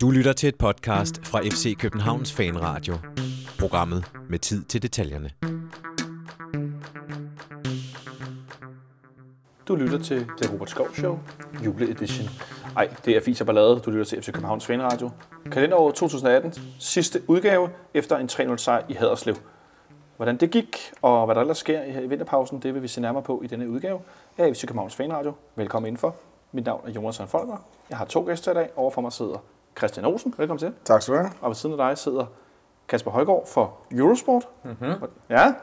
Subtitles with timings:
[0.00, 2.94] Du lytter til et podcast fra FC Københavns Fanradio.
[3.60, 5.30] Programmet med tid til detaljerne.
[9.68, 11.18] Du lytter til The Robert Skov Show,
[11.64, 12.28] juleedition.
[12.76, 13.80] Ej, det er Fis og Ballade.
[13.80, 15.10] Du lytter til FC Københavns Fanradio.
[15.52, 19.36] Kalenderåret 2018, sidste udgave efter en 3-0 sejr i Haderslev.
[20.16, 23.22] Hvordan det gik, og hvad der ellers sker i vinterpausen, det vil vi se nærmere
[23.22, 24.00] på i denne udgave
[24.38, 25.32] af FC Københavns Fanradio.
[25.56, 26.16] Velkommen indenfor.
[26.52, 27.64] Mit navn er Jonas Folker.
[27.90, 28.70] Jeg har to gæster i dag.
[28.76, 29.38] Overfor mig sidder
[29.78, 30.34] Christian Olsen.
[30.38, 30.72] Velkommen til.
[30.84, 31.30] Tak skal du have.
[31.40, 32.26] Og ved siden af dig sidder
[32.88, 34.48] Kasper Højgaard for Eurosport.
[34.64, 34.92] Mm-hmm.
[35.30, 35.54] Ja,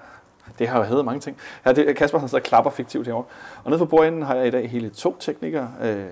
[0.59, 1.37] det har jo heddet mange ting.
[1.65, 3.25] Ja, det, er Kasper han sidder og klapper fiktivt herovre.
[3.63, 5.71] Og nede for bordenden har jeg i dag hele to teknikere.
[5.81, 6.05] Øh,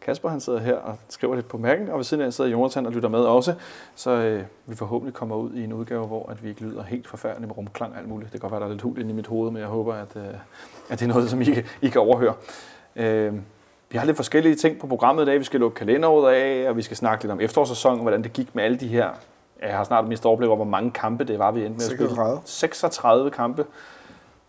[0.00, 2.86] Kasper han sidder her og skriver lidt på mærken, og ved siden af sidder Jonathan
[2.86, 3.54] og lytter med også.
[3.94, 7.08] Så øh, vi forhåbentlig kommer ud i en udgave, hvor at vi ikke lyder helt
[7.08, 8.32] forfærdeligt med rumklang og alt muligt.
[8.32, 9.94] Det kan godt være, der er lidt hul inde i mit hoved, men jeg håber,
[9.94, 10.24] at, øh,
[10.90, 11.46] at det er noget, som I,
[11.82, 12.34] I kan overhøre.
[12.96, 13.34] Øh,
[13.94, 15.38] vi har lidt forskellige ting på programmet i dag.
[15.38, 18.54] Vi skal lukke kalenderåret af, og vi skal snakke lidt om efterårssæsonen, hvordan det gik
[18.54, 19.08] med alle de her.
[19.62, 21.92] Jeg har snart mest overblik over, hvor mange kampe det var, vi endte med at
[21.92, 22.08] spille.
[22.08, 22.40] 36.
[22.44, 23.64] 36 kampe.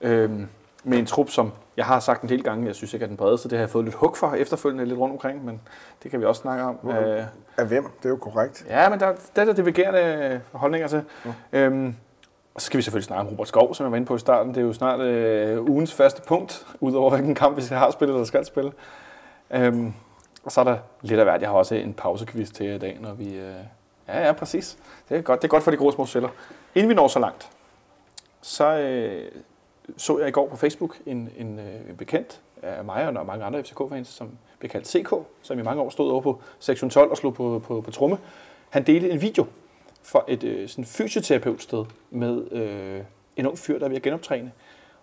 [0.02, 0.48] Øhm,
[0.84, 3.18] med en trup, som jeg har sagt en del gange, jeg synes ikke er den
[3.18, 3.50] bredeste.
[3.50, 5.62] Det har jeg fået lidt hug for efterfølgende lidt rundt omkring, men
[6.04, 6.78] det kan vi også snakke om.
[6.90, 7.24] Øh,
[7.58, 7.84] Af hvem?
[7.84, 8.66] Det er jo korrekt.
[8.70, 11.02] ja, men der, der er der divergerende holdninger til.
[11.54, 11.96] Øhm,
[12.56, 14.20] og så skal vi selvfølgelig snakke om Robert Skov, som jeg var inde på i
[14.20, 14.54] starten.
[14.54, 18.26] Det er jo snart øh, ugens første punkt, udover hvilken kamp vi har spillet eller
[18.26, 18.72] skal spille.
[19.56, 19.94] Øhm,
[20.44, 21.42] og så er der lidt af hvert.
[21.42, 23.36] Jeg har også en pausekvist til jer i dag, når vi...
[23.36, 23.56] Øh,
[24.08, 24.78] ja, ja, præcis.
[25.10, 26.30] Det er godt, det er godt for de grå små celler.
[26.76, 27.50] Inden vi når så langt,
[28.42, 29.32] så øh,
[29.98, 33.64] så jeg i går på Facebook en, en, en bekendt af mig og mange andre
[33.64, 37.18] FCK-fans, som blev kaldt CK, som i mange år stod over på sektion 12 og
[37.18, 38.18] slog på, på, på tromme.
[38.70, 39.46] Han delte en video
[40.04, 43.02] for et øh, sådan fysioterapeutsted med øh,
[43.38, 44.52] en ung fyr, der er ved at genoptræne.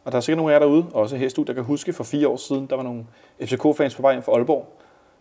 [0.04, 1.92] Og der er sikkert nogle af jer derude, også her i studiet, der kan huske
[1.92, 3.06] for fire år siden, der var nogle
[3.42, 4.68] FCK-fans på vej hjem fra Aalborg.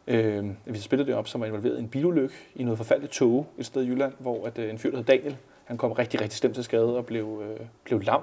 [0.08, 3.48] Øh, vi spillede det op, som var involveret i en bilulykke i noget forfærdeligt tog
[3.58, 6.22] et sted i Jylland, hvor at, øh, en fyr, der hed Daniel, han kom rigtig,
[6.22, 8.22] rigtig slemt til skade og blev, øh, blev lam,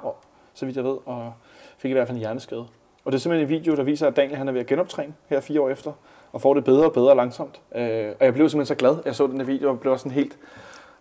[0.54, 1.32] så vidt jeg ved, og
[1.78, 2.66] fik i hvert fald en hjerneskade.
[3.04, 5.14] Og det er simpelthen en video, der viser, at Daniel han er ved at genoptræne
[5.26, 5.92] her fire år efter,
[6.32, 7.60] og får det bedre og bedre langsomt.
[7.74, 10.12] Øh, og jeg blev simpelthen så glad, jeg så den her video, og blev sådan
[10.12, 10.38] helt,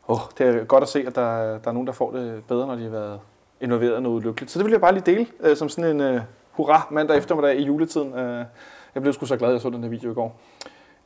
[0.08, 2.68] åh, det er godt at se, at der, der er nogen, der får det bedre,
[2.68, 3.20] når de har været
[3.62, 4.52] involveret i noget lykkeligt.
[4.52, 7.56] Så det vil jeg bare lige dele øh, som sådan en øh, hurra mandag eftermiddag
[7.60, 8.14] i juletiden.
[8.14, 8.46] Øh,
[8.96, 10.40] jeg blev sgu så glad, at jeg så den her video i går.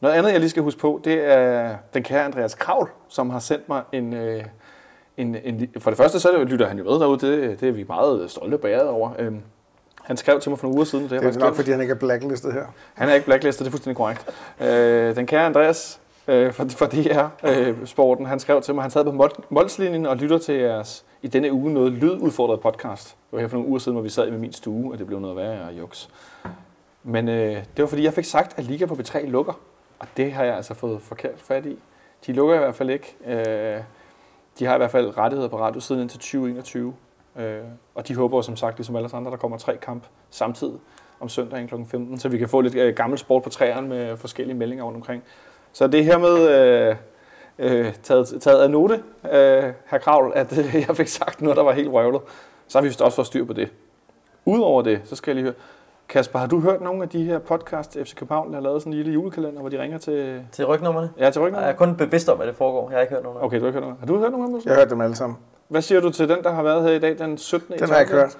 [0.02, 3.40] Noget andet, jeg lige skal huske på, det er den kære Andreas Kravl, som har
[3.40, 4.44] sendt mig en, øh,
[5.18, 5.70] en, en...
[5.80, 7.20] For det første, så lytter han jo med derude.
[7.20, 9.12] Det, det er vi meget stolte og bæret over.
[9.20, 9.42] Øhm,
[10.02, 11.04] han skrev til mig for nogle uger siden.
[11.04, 12.66] Det, Det er nok, fordi han ikke er blacklistet her.
[12.94, 14.30] han er ikke blacklistet, det er fuldstændig korrekt.
[14.62, 18.92] Øh, den kære Andreas øh, for, for DR øh, Sporten, han skrev til mig, han
[18.92, 23.08] sad på Mol- Molslinjen og lytter til jeres i denne uge noget lydudfordret podcast.
[23.08, 25.08] Det var her for nogle uger siden, hvor vi sad i min stue, og det
[25.08, 26.10] blev noget værre og juks.
[27.04, 29.54] Men øh, det var fordi, jeg fik sagt, at Liga på B3 lukker.
[30.00, 31.80] Og det har jeg altså fået forkert fat i.
[32.28, 33.16] De lukker i hvert fald ikke.
[33.26, 33.84] Øh,
[34.60, 36.94] de har i hvert fald rettigheder på radio siden indtil 2021.
[37.36, 37.60] Øh,
[37.96, 40.80] og de håber som sagt, ligesom alle andre, der kommer tre kamp samtidig
[41.20, 41.76] om søndagen kl.
[41.88, 44.96] 15, så vi kan få lidt øh, gammel sport på træerne med forskellige meldinger rundt
[44.96, 45.24] omkring.
[45.74, 46.96] Så det her hermed øh,
[47.62, 48.94] øh, taget, taget af note,
[49.26, 52.22] øh, herr Kravl, at øh, jeg fik sagt noget, der var helt røvlet.
[52.68, 53.70] Så har vi vist også fået styr på det.
[54.46, 55.54] Udover det, så skal jeg lige høre,
[56.10, 58.94] Kasper, har du hørt nogle af de her podcasts, FC København der har lavet sådan
[58.94, 61.10] en lille julekalender, hvor de ringer til, Til rygnummerne?
[61.20, 61.62] ja, til ryggen?
[61.62, 62.90] Jeg er kun bevidst om, at det foregår.
[62.90, 63.98] Jeg har ikke hørt nogen af Okay, du har ikke hørt noget.
[64.00, 64.62] Har du hørt nogen af dem?
[64.66, 65.38] Jeg har hørt dem alle sammen.
[65.68, 67.78] Hvad siger du til den, der har været her i dag, den 17.
[67.80, 68.38] Den har jeg ikke hørt.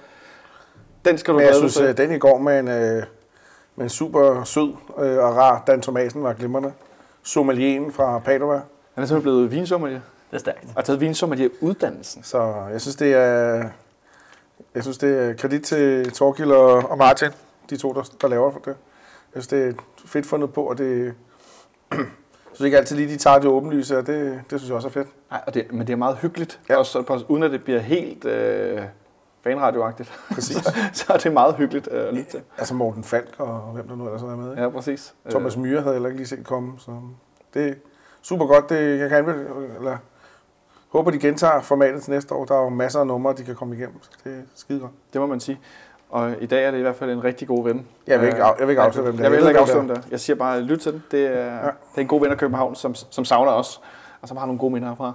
[1.04, 1.84] Den skal du Men jeg synes, til.
[1.84, 3.02] at den i går med en, øh,
[3.76, 6.72] med en super sød øh, og rar Dan Thomasen var glimrende.
[7.22, 8.60] Sommelien fra Padova.
[8.94, 10.66] Han er simpelthen blevet vinsommelier Det er stærkt.
[10.76, 12.22] og taget vinsommelier uddannelsen.
[12.22, 13.68] Så jeg synes, det er,
[14.74, 17.30] jeg synes, det er kredit til Torkild og, og Martin,
[17.70, 18.66] de to, der, der laver det.
[19.34, 19.72] Jeg synes, det er
[20.06, 21.04] fedt fundet på, og det,
[21.92, 22.06] jeg
[22.52, 24.92] synes ikke altid lige, de tager det åbenlyse, og det, det synes jeg også er
[24.92, 25.08] fedt.
[25.30, 26.76] Nej, og det, men det er meget hyggeligt, ja.
[26.76, 28.82] Også, på- uden at det bliver helt øh,
[29.44, 30.12] fanradioagtigt.
[30.34, 30.56] Præcis.
[30.56, 32.40] så, så er det meget hyggeligt øh, at lytte til.
[32.58, 34.50] Altså Morten Falk og hvem der nu ellers er med.
[34.50, 34.62] Ikke?
[34.62, 35.14] Ja, præcis.
[35.30, 36.90] Thomas Myhre havde jeg heller ikke lige set komme, så
[37.54, 37.78] det
[38.22, 38.68] super godt.
[38.68, 39.46] Det, jeg kan anbefale,
[39.78, 39.96] eller,
[40.88, 42.44] håber, de gentager formatet til næste år.
[42.44, 44.92] Der er jo masser af numre, de kan komme igennem, så det er skide godt.
[45.12, 45.60] Det må man sige.
[46.10, 47.86] Og i dag er det i hvert fald en rigtig god ven.
[48.06, 49.24] Jeg vil ikke, Øh, af, jeg vil ikke afsløre, hvem det er.
[49.24, 50.08] Jeg vil heller ikke afsløre, hvem det er.
[50.10, 51.02] Jeg siger bare, lyt til den.
[51.10, 51.66] Det er, ja.
[51.66, 53.80] det er en god ven af København, som, som savner os,
[54.22, 55.12] og som har nogle gode minder herfra.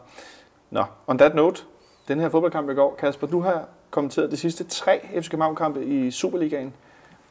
[0.72, 1.64] Nå, on that note,
[2.08, 6.12] den her fodboldkamp i går, Kasper, du har kommenteret de sidste tre FC København-kampe i
[6.12, 6.74] Superligaen.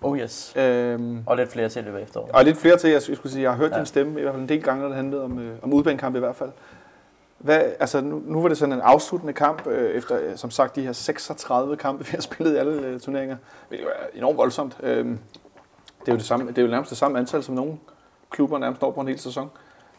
[0.03, 0.53] Oh yes.
[0.57, 2.31] Øhm, Og lidt flere til i løbet af efteråret.
[2.33, 3.77] og lidt flere til, jeg skulle sige, jeg har hørt ja.
[3.77, 6.17] Din stemme i hvert fald en del gange, når det handlede om, øh, om udbanekamp
[6.17, 6.51] i hvert fald.
[7.39, 10.77] Hvad, altså, nu, nu var det sådan en afsluttende kamp, øh, efter øh, som sagt
[10.77, 13.37] de her 36 kampe, vi har spillet i alle øh, turneringer.
[13.71, 14.77] Det er enormt voldsomt.
[14.83, 15.19] Øh, det,
[16.09, 17.73] er jo det, samme, det er jo nærmest det samme antal, som nogle
[18.31, 19.51] klubber nærmest når på en hel sæson.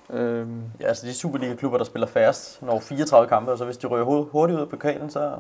[0.10, 3.88] Øhm, Ja, altså de Superliga-klubber, der spiller færrest, når 34 kampe, og så hvis de
[3.88, 5.32] hu- hurtigt ud af pokalen, så,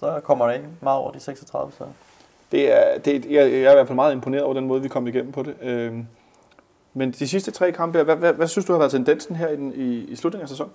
[0.00, 1.72] så kommer det ikke meget over de 36.
[1.78, 1.84] Så
[2.52, 4.88] det er, det, jeg, jeg er i hvert fald meget imponeret over den måde, vi
[4.88, 5.54] kom igennem på det.
[5.62, 5.94] Øh,
[6.94, 9.56] men de sidste tre kampe, hvad, hvad, hvad synes du har været tendensen her i,
[9.56, 10.72] den, i, i slutningen af sæsonen?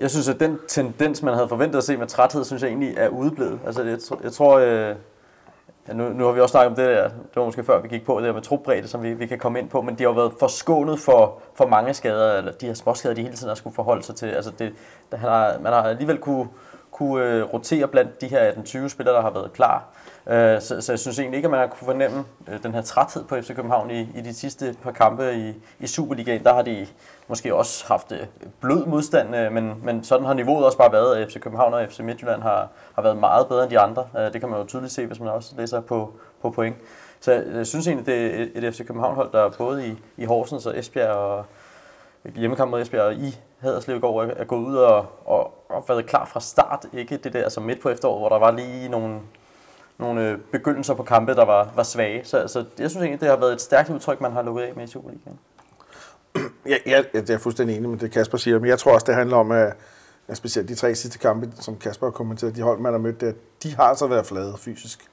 [0.00, 2.94] Jeg synes, at den tendens, man havde forventet at se med træthed, synes jeg egentlig
[2.96, 3.60] er udeblevet.
[3.66, 4.94] Altså, jeg, tr- jeg tror, øh,
[5.88, 7.88] ja, nu, nu har vi også snakket om det der, det var måske før vi
[7.88, 10.02] gik på, det der med trupbredde, som vi, vi kan komme ind på, men de
[10.02, 13.48] har jo været forskånet for, for mange skader, eller de her småskader, de hele tiden
[13.48, 14.26] har skulle forholde sig til.
[14.26, 14.72] Altså, det,
[15.12, 16.48] der man har alligevel kunne,
[16.98, 19.84] kunne øh, rotere blandt de her 18-20 spillere, der har været klar.
[20.26, 22.82] Øh, så, så jeg synes egentlig ikke, at man har kunne fornemme øh, den her
[22.82, 26.44] træthed på FC København i, i de sidste par kampe i, i Superligaen.
[26.44, 26.86] Der har de
[27.28, 28.26] måske også haft øh,
[28.60, 31.16] blød modstand, øh, men, men sådan har niveauet også bare været.
[31.16, 34.06] at FC København og FC Midtjylland har, har været meget bedre end de andre.
[34.18, 36.12] Øh, det kan man jo tydeligt se, hvis man også læser på,
[36.42, 36.76] på point.
[37.20, 40.24] Så jeg, jeg synes egentlig, det er et, et FC København-hold, der både i, i
[40.24, 41.44] Horsens og Esbjerg og
[42.34, 46.06] hjemmekamp mod Esbjerg og i Haderslev i går er, gået ud og, og, og været
[46.06, 46.86] klar fra start.
[46.92, 49.20] Ikke det der som midt på efteråret, hvor der var lige nogle,
[49.98, 52.24] nogle øh, begyndelser på kampe, der var, var svage.
[52.24, 54.72] Så, så jeg synes egentlig, det har været et stærkt udtryk, man har lukket af
[54.76, 55.38] med i Superligaen.
[56.66, 58.58] Ja, ja, det er fuldstændig enig med det, Kasper siger.
[58.58, 59.76] Men jeg tror også, det handler om, at
[60.28, 63.20] ja, specielt de tre sidste kampe, som Kasper har kommenteret, de hold, man har mødt
[63.20, 63.32] der,
[63.62, 65.10] de har altså været flade fysisk.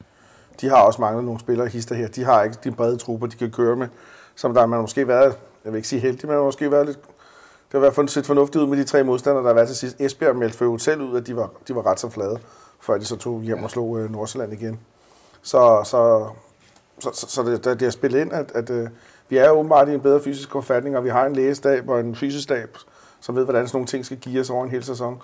[0.62, 2.08] De har også manglet nogle spillere hister her.
[2.08, 3.88] De har ikke de brede trupper, de kan køre med.
[4.36, 6.72] Som der man har måske været, jeg vil ikke sige heldig, men man har måske
[6.72, 7.00] været lidt
[7.66, 9.68] det har i hvert fald set fornuftigt ud med de tre modstandere, der har været
[9.68, 9.96] til sidst.
[10.00, 12.40] Esbjerg meldte for selv ud, at de var, de var ret så flade,
[12.80, 14.80] før de så tog hjem og slog øh, Nordsjælland igen.
[15.42, 16.28] Så, så,
[17.00, 18.88] så, så, så det, det har spillet ind, at, at øh,
[19.30, 22.16] vi er åbenbart i en bedre fysisk forfatning, og vi har en lægestab og en
[22.16, 22.78] fysisk stab,
[23.22, 25.22] som ved, hvordan sådan nogle ting skal give os over en hel sæson.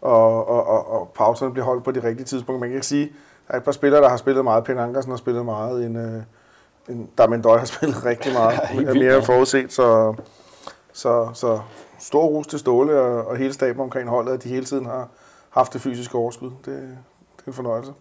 [0.00, 2.60] Og, og, og, og pauserne bliver holdt på de rigtige tidspunkter.
[2.60, 3.12] Man kan ikke sige,
[3.48, 4.64] der er et par spillere, der har spillet meget.
[4.64, 5.84] Pen Ankersen har spillet meget.
[5.84, 6.22] En, øh,
[6.88, 8.60] en Damendøj har spillet rigtig meget.
[8.74, 10.14] Ja, mere end forudset, så,
[10.92, 11.60] så, så
[11.98, 15.08] stor rus til Ståle og, og hele staben omkring holdet, at de hele tiden har
[15.50, 16.50] haft det fysiske overskud.
[16.50, 17.92] Det, det er en fornøjelse.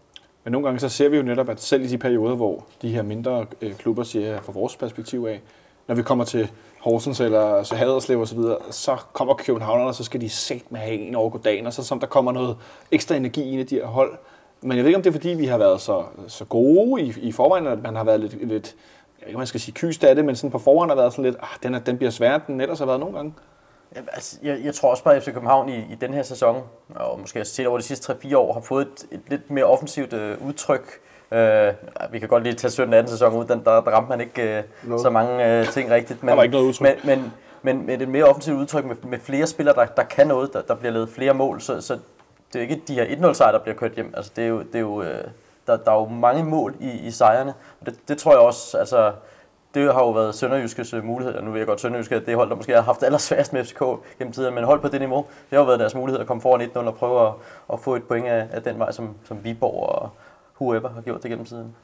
[0.43, 2.89] Men nogle gange så ser vi jo netop, at selv i de perioder, hvor de
[2.89, 5.41] her mindre øh, klubber siger, fra vores perspektiv af,
[5.87, 9.95] når vi kommer til Horsens eller så Haderslev og så videre, så kommer Københavnerne, og
[9.95, 12.57] så skal de sæt med have en over dagen, og så som der kommer noget
[12.91, 14.17] ekstra energi ind i de her hold.
[14.61, 17.13] Men jeg ved ikke, om det er fordi, vi har været så, så gode i,
[17.21, 18.75] i forvejen, at man har været lidt, lidt
[19.19, 20.95] jeg ved ikke, om man skal sige kyst af det, men sådan på forhånd har
[20.95, 23.15] været sådan lidt, ah, den, er, den bliver sværere, end den ellers har været nogle
[23.15, 23.33] gange.
[23.95, 26.63] Jamen, altså, jeg, jeg tror også bare, at FC København i, i den her sæson,
[26.95, 29.65] og måske også set over de sidste 3-4 år, har fået et, et lidt mere
[29.65, 30.99] offensivt øh, udtryk.
[31.31, 31.73] Øh,
[32.11, 34.99] vi kan godt lige tage 17-18 sæson ud, den, der, der ramte man ikke øh,
[34.99, 36.21] så mange øh, ting rigtigt.
[36.21, 37.03] Der var ikke noget udtryk.
[37.05, 40.27] Men, men, men med et mere offensivt udtryk med, med flere spillere, der, der kan
[40.27, 41.93] noget, der, der bliver lavet flere mål, så, så
[42.53, 44.13] det er jo ikke de her 1-0-sejre, der bliver kørt hjem.
[44.17, 45.23] Altså, det er jo, det er jo, øh,
[45.71, 48.77] der, der er jo mange mål i, i sejrene, og det, det tror jeg også,
[48.77, 49.11] altså,
[49.73, 52.35] det har jo været Sønderjyskes øh, mulighed, og nu ved jeg godt, Sønderjyske er det
[52.35, 53.79] hold, der måske har haft allersværest med FCK
[54.17, 56.41] gennem tiden, men hold på det niveau, det har jo været deres mulighed at komme
[56.41, 57.33] foran 1-0 og prøve at,
[57.73, 60.09] at få et point af, af den vej, som, som Viborg og
[60.61, 61.75] whoever har gjort det gennem tiden.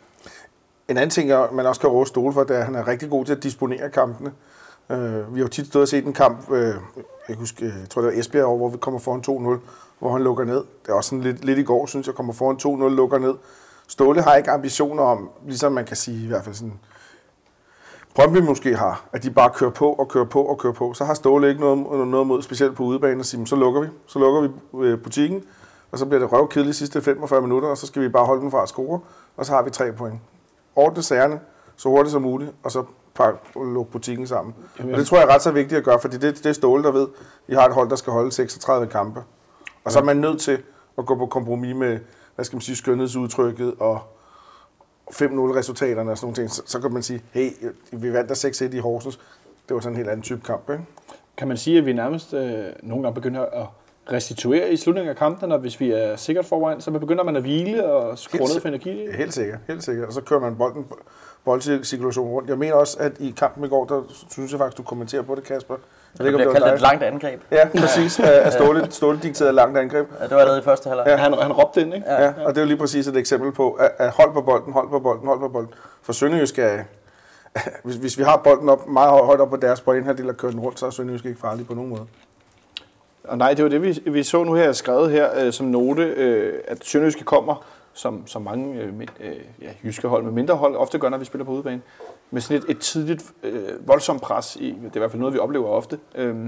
[0.88, 2.88] En anden ting, er, man også kan rose Stole for, det er, at han er
[2.88, 4.32] rigtig god til at disponere kampene.
[4.90, 6.76] Øh, vi har jo tit stået og set en kamp, øh,
[7.30, 10.22] jeg, husker, jeg tror det var Esbjerg over, hvor vi kommer foran 2-0, hvor han
[10.22, 10.64] lukker ned.
[10.84, 13.34] Det er også sådan lidt, lidt i går, synes jeg, kommer foran 2-0, lukker ned.
[13.88, 16.80] Ståle har ikke ambitioner om, ligesom man kan sige i hvert fald sådan,
[18.16, 20.94] Brøndby måske har, at de bare kører på og kører på og kører på.
[20.94, 23.82] Så har Ståle ikke noget, noget mod, specielt på udebane, at sige, "Men så lukker
[23.82, 23.88] vi.
[24.08, 24.50] Så lukker vi
[24.88, 25.44] øh, butikken,
[25.92, 28.42] og så bliver det røvkedeligt de sidste 45 minutter, og så skal vi bare holde
[28.42, 29.00] den fra at score,
[29.38, 30.20] og så har vi tre point.
[30.76, 31.40] Ordne sagerne
[31.76, 32.84] så hurtigt som muligt, og så
[33.16, 34.56] pakke, lukke butikken sammen.
[34.80, 36.54] Jamen, Og det tror jeg er ret så vigtigt at gøre, fordi det, det er
[36.54, 37.08] Ståle, der ved,
[37.48, 39.24] vi har et hold, der skal holde 36 kampe.
[39.84, 40.64] Og så er man nødt til
[40.98, 42.00] at gå på kompromis med,
[42.36, 44.00] hvad skal man sige, skønhedsudtrykket og
[45.12, 45.24] 5-0
[45.58, 46.52] resultaterne og sådan nogle ting.
[46.52, 47.50] Så, så kan man sige, hey,
[47.92, 49.20] vi vandt der 6-1 i Horsens.
[49.68, 50.84] Det var sådan en helt anden type kamp, ikke?
[51.38, 53.68] Kan man sige, at vi nærmest øh, nogle gange begynder at
[54.12, 57.42] restituere i slutningen af kampen, og hvis vi er sikkert foran, så begynder man at
[57.42, 59.12] hvile og skrue ned for energi?
[59.12, 60.08] Helt sikkert, helt sikkert.
[60.08, 60.86] Og så kører man bolden,
[61.46, 62.50] boldcirkulationen rundt.
[62.50, 65.36] Jeg mener også, at i kampen i går, der synes jeg faktisk, du kommenterer på
[65.36, 65.76] det, Kasper.
[66.20, 67.42] Jeg Det bliver kaldt et langt angreb.
[67.52, 68.20] Ja, præcis.
[68.20, 70.08] Af Ståle, Ståle dikteret langt angreb.
[70.20, 71.08] Ja, det var allerede i første halvleg.
[71.08, 71.16] Ja.
[71.16, 72.12] Han, han råbte ind, ikke?
[72.12, 74.74] Ja, og det er jo lige præcis et eksempel på, at, at hold på bolden,
[74.74, 75.74] hold på bolden, hold på bolden.
[76.02, 76.78] For Sønderjysk er,
[77.84, 80.30] hvis, hvis vi har bolden op, meget højt op på deres på en her del
[80.30, 82.06] og kører den rundt, så er Sønderjysk ikke farlig på nogen måde.
[83.24, 86.04] Og nej, det var det, vi, vi så nu her skrevet her øh, som note,
[86.04, 90.56] øh, at Sønderjyske kommer, som, som mange øh, med, øh, ja, jyske hold med mindre
[90.56, 91.82] hold ofte gør, når vi spiller på udebane,
[92.32, 94.56] med sådan et, et tidligt øh, voldsomt pres.
[94.56, 96.00] I, det er i hvert fald noget, vi oplever ofte.
[96.16, 96.46] Øh,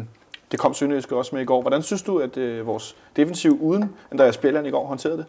[0.52, 1.62] det kom Sønderjyske også med i går.
[1.62, 5.26] Hvordan synes du, at øh, vores defensiv uden Andreas Bjelland i går håndterede det?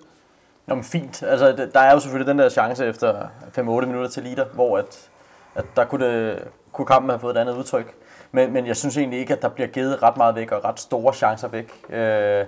[0.66, 1.22] Nå, men fint.
[1.22, 3.22] Altså, der er jo selvfølgelig den der chance efter
[3.58, 5.10] 5-8 minutter til liter, hvor at,
[5.54, 6.38] at der kunne det
[6.72, 7.94] kunne kampen have fået et andet udtryk.
[8.32, 10.80] Men, men jeg synes egentlig ikke, at der bliver givet ret meget væk og ret
[10.80, 11.72] store chancer væk.
[11.90, 12.44] Øh,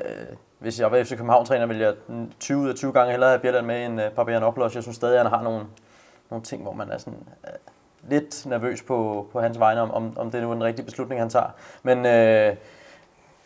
[0.00, 1.94] øh, hvis jeg var FC København-træner, ville jeg
[2.40, 4.74] 20 ud af 20 gange hellere have Bjelland med end uh, Papagiannopoulos.
[4.74, 5.64] Jeg synes stadig, at han har nogle,
[6.30, 10.18] nogle ting, hvor man er sådan, uh, lidt nervøs på, på hans vegne, om, om,
[10.18, 11.50] om det nu er den rigtige beslutning, han tager.
[11.82, 12.56] Men, uh,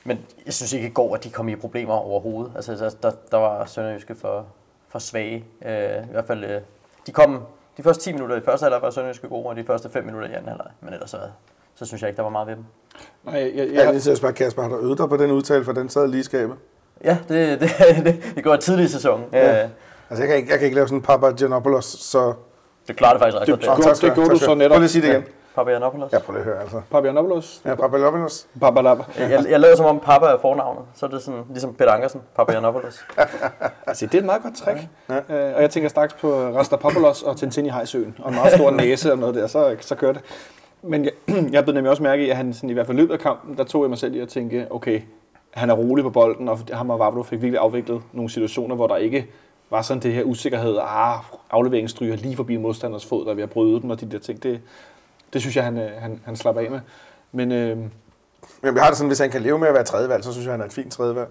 [0.04, 2.52] men jeg synes ikke i går, at de kom i problemer overhovedet.
[2.56, 4.46] Altså, der, der, der var Sønderjyske for,
[4.88, 5.44] for svage.
[5.60, 6.62] Uh, I hvert fald, uh,
[7.06, 7.42] de kom
[7.76, 10.28] de første 10 minutter i første halvleg var Sønderjyske gode, og de første 5 minutter
[10.28, 10.70] i anden halvleg.
[10.80, 11.18] Men ellers så,
[11.74, 12.64] så synes jeg ikke, der var meget ved dem.
[13.24, 15.16] Nej, jeg, jeg, Ja, jeg, lige til at spørge Kasper, har du øvet dig på
[15.16, 15.72] den udtale, for
[17.04, 17.70] Ja, det, det,
[18.04, 19.24] det, det går tidlig i sæsonen.
[19.32, 19.56] Ja.
[19.58, 19.68] Ja.
[20.10, 22.32] Altså, jeg kan ikke, jeg kan ikke lave sådan en Papa Giannopoulos, så...
[22.88, 23.60] Det klarer det faktisk ret Det- godt.
[23.60, 24.70] det- Det, Godt, det gjorde du så netop.
[24.70, 25.24] Prøv lige at sige det igen.
[25.54, 26.12] Papagiannopoulos.
[26.12, 26.80] Ja, prøv lige at høre, altså.
[26.90, 27.60] Papagiannopoulos?
[27.64, 28.46] Ja, Papa Giannopoulos.
[28.60, 29.02] Papadapa.
[29.18, 30.82] Jeg, jeg laver som om Papa er fornavnet.
[30.94, 33.04] Så er det sådan, ligesom Peter Ankersen, Papagiannopoulos.
[33.86, 34.78] Altså, det er et meget godt trick.
[35.08, 35.48] Ja.
[35.48, 38.14] Øh, og jeg tænker straks på Rastapopoulos og Tintin i Hejsøen.
[38.18, 40.22] Og en meget stor næse og noget der, så, så kører det.
[40.82, 41.12] Men jeg,
[41.52, 43.20] jeg blev nemlig også mærke i, at han sådan, i hvert fald i løbet af
[43.20, 45.00] kampen, der tog jeg mig selv i at tænke, okay,
[45.50, 48.86] han er rolig på bolden, og ham og Vavlo fik virkelig afviklet nogle situationer, hvor
[48.86, 49.26] der ikke
[49.70, 51.18] var sådan det her usikkerhed, ah,
[51.50, 54.18] afleveringen stryger lige forbi modstanders fod, der er ved at bryde den, og de der
[54.18, 54.42] ting.
[54.42, 54.60] Det,
[55.32, 56.80] det synes jeg, han, øh, han, han slapper af med.
[57.32, 57.76] Men øh,
[58.62, 60.44] Men jeg har det sådan, hvis han kan leve med at være tredjevalg, så synes
[60.44, 61.28] jeg, han er et fint tredjevalg.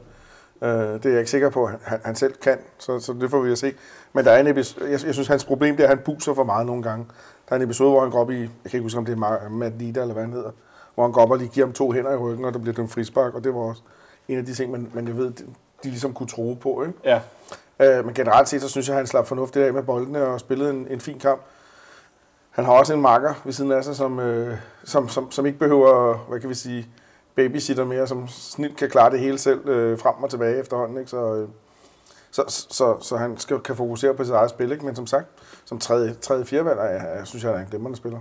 [0.61, 3.29] Øh, det er jeg ikke sikker på, at han, han selv kan, så, så det
[3.29, 3.73] får vi at se.
[4.13, 6.33] Men der er en episode, jeg, jeg synes, hans problem det er, at han buser
[6.33, 7.05] for meget nogle gange.
[7.49, 9.13] Der er en episode, hvor han går op i, jeg kan ikke huske, om det
[9.13, 10.51] er Matt Lida, eller hvad han hedder,
[10.95, 12.73] hvor han går op og lige giver ham to hænder i ryggen, og der bliver
[12.73, 13.81] dømt frispark, og det var også
[14.27, 15.43] en af de ting, man, man jeg ved, de,
[15.83, 16.83] de ligesom kunne tro på.
[16.83, 16.99] Ikke?
[17.03, 17.21] ja,
[17.79, 20.39] Øh, men generelt set, så synes jeg, at han slap fornuftigt af med boldene og
[20.39, 21.41] spillede en, en fin kamp.
[22.49, 25.59] Han har også en makker ved siden af sig, som, øh, som, som, som ikke
[25.59, 26.87] behøver, hvad kan vi sige,
[27.35, 30.97] babysitter mere, som snilt kan klare det hele selv øh, frem og tilbage efterhånden.
[30.97, 31.09] Ikke?
[31.09, 31.47] Så, øh,
[32.31, 34.71] så, så, så, han skal, kan fokusere på sit eget spil.
[34.71, 34.85] Ikke?
[34.85, 35.27] Men som sagt,
[35.65, 38.19] som tredje, tredje fjerde valg, jeg, jeg synes, jeg er en glimrende spiller.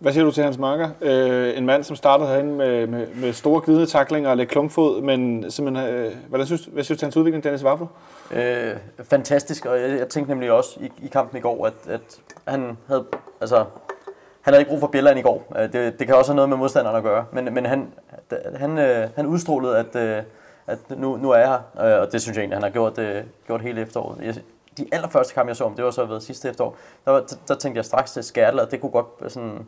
[0.00, 0.90] Hvad siger du til hans marker?
[1.00, 5.02] Øh, en mand, som startede herinde med, med, med store glidende taklinger og lidt klumpfod,
[5.02, 7.86] men simpelthen, øh, hvad, synes, hvad synes du til hans udvikling, Dennis Vavlo?
[8.30, 12.00] Øh, fantastisk, og jeg, jeg tænkte nemlig også i, i kampen i går, at, at
[12.48, 13.04] han havde,
[13.40, 13.56] altså,
[14.40, 15.52] han havde ikke brug for Bjelland i går.
[15.58, 17.92] Øh, det, det kan også have noget med modstanderen at gøre, men, men han,
[18.54, 20.22] han, øh, han udstrålede, at, øh,
[20.66, 22.98] at nu, nu er jeg her, øh, og det synes jeg egentlig, han har gjort,
[22.98, 24.18] øh, gjort hele efteråret.
[24.22, 24.34] Jeg,
[24.78, 27.36] de allerførste kampe, jeg så om, det var så ved sidste efterår, der, var, der,
[27.48, 29.66] der tænkte jeg straks til Skærtel, og det kunne godt øh, sådan,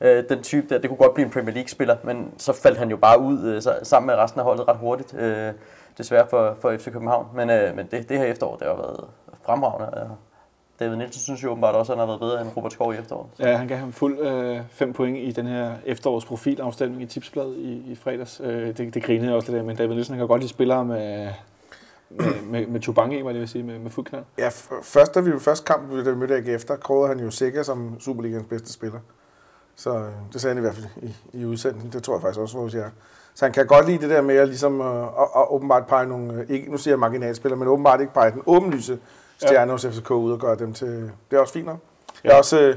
[0.00, 2.90] øh, den type der, det kunne godt blive en Premier League-spiller, men så faldt han
[2.90, 5.52] jo bare ud øh, så, sammen med resten af holdet ret hurtigt, øh,
[5.98, 7.26] desværre for, for FC København.
[7.34, 9.04] Men, øh, men det, det her efterår, det har været
[9.46, 9.98] fremragende.
[10.00, 10.06] Øh,
[10.80, 12.96] David Nielsen synes jo åbenbart også, at han har været bedre end Robert Skov i
[12.96, 13.26] efteråret.
[13.38, 17.56] Ja, han gav ham fuld øh, fem point i den her efterårs profilafstemning i Tipsbladet
[17.56, 18.40] i, i fredags.
[18.44, 20.50] Øh, det, det grinede jeg også lidt af, men David Nielsen han kan godt lide
[20.50, 21.28] spillere med,
[22.10, 24.24] med, med, med Chubangi, hvad det vil sige, med, med fuld knald.
[24.38, 27.66] Ja, f- først, da vi første kamp, vi mødte AGF, der kårede han jo sikkert
[27.66, 28.98] som Superligans bedste spiller.
[29.76, 31.92] Så øh, det sagde han i hvert fald i, i udsendelsen.
[31.92, 32.90] Det tror jeg faktisk også, hvor jeg
[33.34, 36.06] Så han kan godt lide det der med at, ligesom, øh, at, at åbenbart pege
[36.06, 38.98] nogle, øh, ikke, nu siger jeg marginalspillere, men åbenbart ikke pege den åbenlyse
[39.38, 41.10] stjerne hos FCK ud og gøre dem til...
[41.30, 41.78] Det er også fint nok.
[42.24, 42.60] Jeg er også...
[42.60, 42.76] Øh,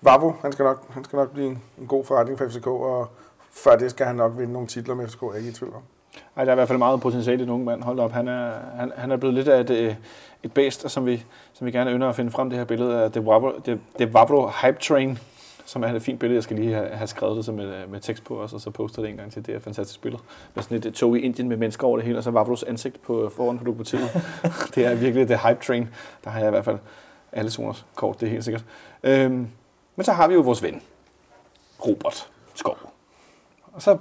[0.00, 3.08] Vavo, han skal, nok, han skal nok blive en, en god forretning for FCK, og
[3.52, 5.74] før det skal han nok vinde nogle titler med FCK, jeg er ikke i tvivl
[5.74, 5.82] om.
[6.36, 7.82] Ej, der er i hvert fald meget potentiale i den unge mand.
[7.82, 9.94] Hold op, han er, han, han er blevet lidt af et, øh,
[10.42, 13.12] et bæst, som vi, som vi gerne ønsker at finde frem det her billede af
[13.12, 15.18] det Wavro, det, det Wavro Hype Train,
[15.66, 16.36] som er et fint billede.
[16.36, 18.70] Jeg skal lige have, have skrevet det som med, med tekst på os, og så
[18.70, 19.46] poster det en gang til.
[19.46, 20.22] Det er et fantastisk billede.
[20.54, 23.02] Med sådan et tog i Indien med mennesker over det hele, og så Wavros ansigt
[23.02, 24.10] på, foran på lokomotivet.
[24.74, 25.88] det er virkelig det Hype Train.
[26.24, 26.78] Der har jeg i hvert fald
[27.32, 28.64] alle zoners kort, det er helt sikkert.
[29.02, 29.48] Øhm,
[29.96, 30.82] men så har vi jo vores ven,
[31.86, 32.78] Robert Skov.
[33.72, 33.98] Og så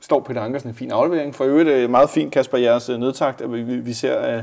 [0.00, 1.34] står Peter Ankersen en fin aflevering.
[1.34, 3.52] For øvrigt øh, meget fint, Kasper, jeres øh, nedtagt.
[3.52, 4.42] Vi, vi ser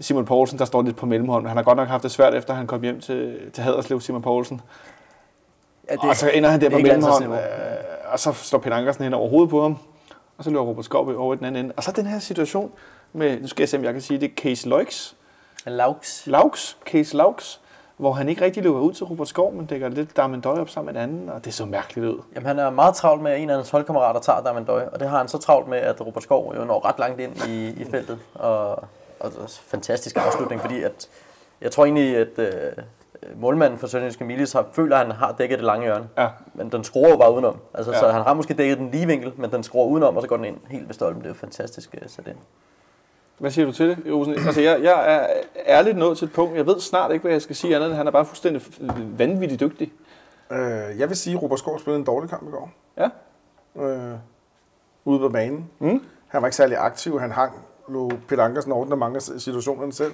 [0.00, 1.46] Simon Poulsen, der står lidt på mellemhånd.
[1.46, 4.22] Han har godt nok haft det svært, efter han kom hjem til, til Haderslev, Simon
[4.22, 4.60] Poulsen.
[5.90, 7.38] Ja, Og så ender han der på mellemhånd, øh,
[8.12, 9.78] og så står Peter Ankersen hen over hovedet på ham.
[10.38, 11.74] Og så løber Robert Skov over i den anden ende.
[11.76, 12.70] Og så den her situation
[13.12, 15.14] med, nu skal jeg se, om jeg kan sige det, Case Loix,
[15.66, 16.26] Laux.
[16.26, 17.60] Laux, Case Laux,
[17.96, 20.94] hvor han ikke rigtig løber ud til Robert Skov, men dækker lidt Darmendøj op sammen
[20.94, 22.22] med en anden, og det så mærkeligt ud.
[22.34, 25.08] Jamen, han er meget travlt med, at en af hans holdkammerater tager Damendøj, og det
[25.08, 27.84] har han så travlt med, at Robert Skov jo når ret langt ind i, i
[27.90, 28.18] feltet.
[28.34, 28.82] Og, og,
[29.20, 31.08] og fantastisk afslutning, fordi at,
[31.60, 32.72] jeg tror egentlig, at øh,
[33.36, 36.08] målmanden for Sønderjysk Emilis har, føler, at han har dækket det lange hjørne.
[36.18, 36.28] Ja.
[36.54, 37.56] Men den skruer jo bare udenom.
[37.74, 37.98] Altså, Ja.
[37.98, 40.36] Så han har måske dækket den lige vinkel, men den skruer udenom, og så går
[40.36, 41.20] den ind helt ved stolpen.
[41.22, 42.36] Det er jo fantastisk uh, sat ind.
[43.38, 44.34] Hvad siger du til det, Rosen?
[44.34, 45.26] Altså, jeg, jeg er
[45.66, 46.56] ærligt nået til et punkt.
[46.56, 47.88] Jeg ved snart ikke, hvad jeg skal sige andet.
[47.88, 48.62] end Han er bare fuldstændig
[49.18, 49.92] vanvittigt dygtig.
[50.52, 50.58] Øh,
[50.98, 52.70] jeg vil sige, at Robert Skov spillede en dårlig kamp i går.
[52.98, 53.08] Ja.
[53.82, 54.16] Øh,
[55.04, 55.70] ude på banen.
[55.78, 56.04] Mm.
[56.28, 57.20] Han var ikke særlig aktiv.
[57.20, 57.52] Han hang,
[57.88, 60.12] lå Peter Ankersen ordner mange af situationerne selv.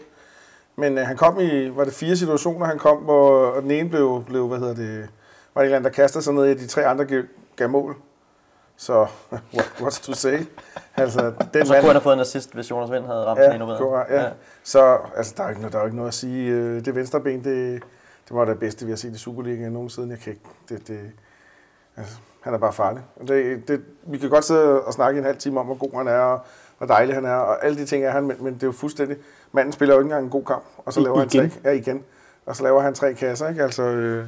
[0.78, 3.88] Men øh, han kom i, var det fire situationer, han kom, hvor og den ene
[3.88, 5.08] blev, blev hvad hedder det,
[5.54, 7.22] var en eller anden, der kastede sig ned i, de tre andre gav,
[7.56, 7.96] gav mål.
[8.76, 9.06] Så,
[9.54, 10.38] what, what's to say?
[10.96, 11.20] Altså,
[11.54, 13.52] den Og så kunne han have fået en assist, hvis Jonas Vind havde ramt den
[13.52, 13.78] endnu Ja, bedre.
[13.78, 14.28] korrekt, ja.
[14.64, 16.50] Så altså, der, er ikke, noget- der er jo ikke noget at sige.
[16.52, 17.82] Øh, Det venstre ben, det,
[18.28, 20.10] det var det bedste, vi har set i Superligaen nogensinde.
[20.10, 21.00] Jeg kan ikke, det, det,
[21.96, 23.02] altså, han er bare farlig.
[23.28, 26.08] Det, det, vi kan godt sidde og snakke en halv time om, hvor god han
[26.08, 26.40] er, og
[26.78, 28.72] hvor dejlig han er, og alle de ting er han, men, men det er jo
[28.72, 29.16] fuldstændig...
[29.52, 31.50] Manden spiller jo ikke engang en god kamp, og så I- laver han igen.
[31.50, 32.04] tre, ja, igen.
[32.46, 33.62] Og så laver han tre kasser, ikke?
[33.62, 34.24] Altså, øh,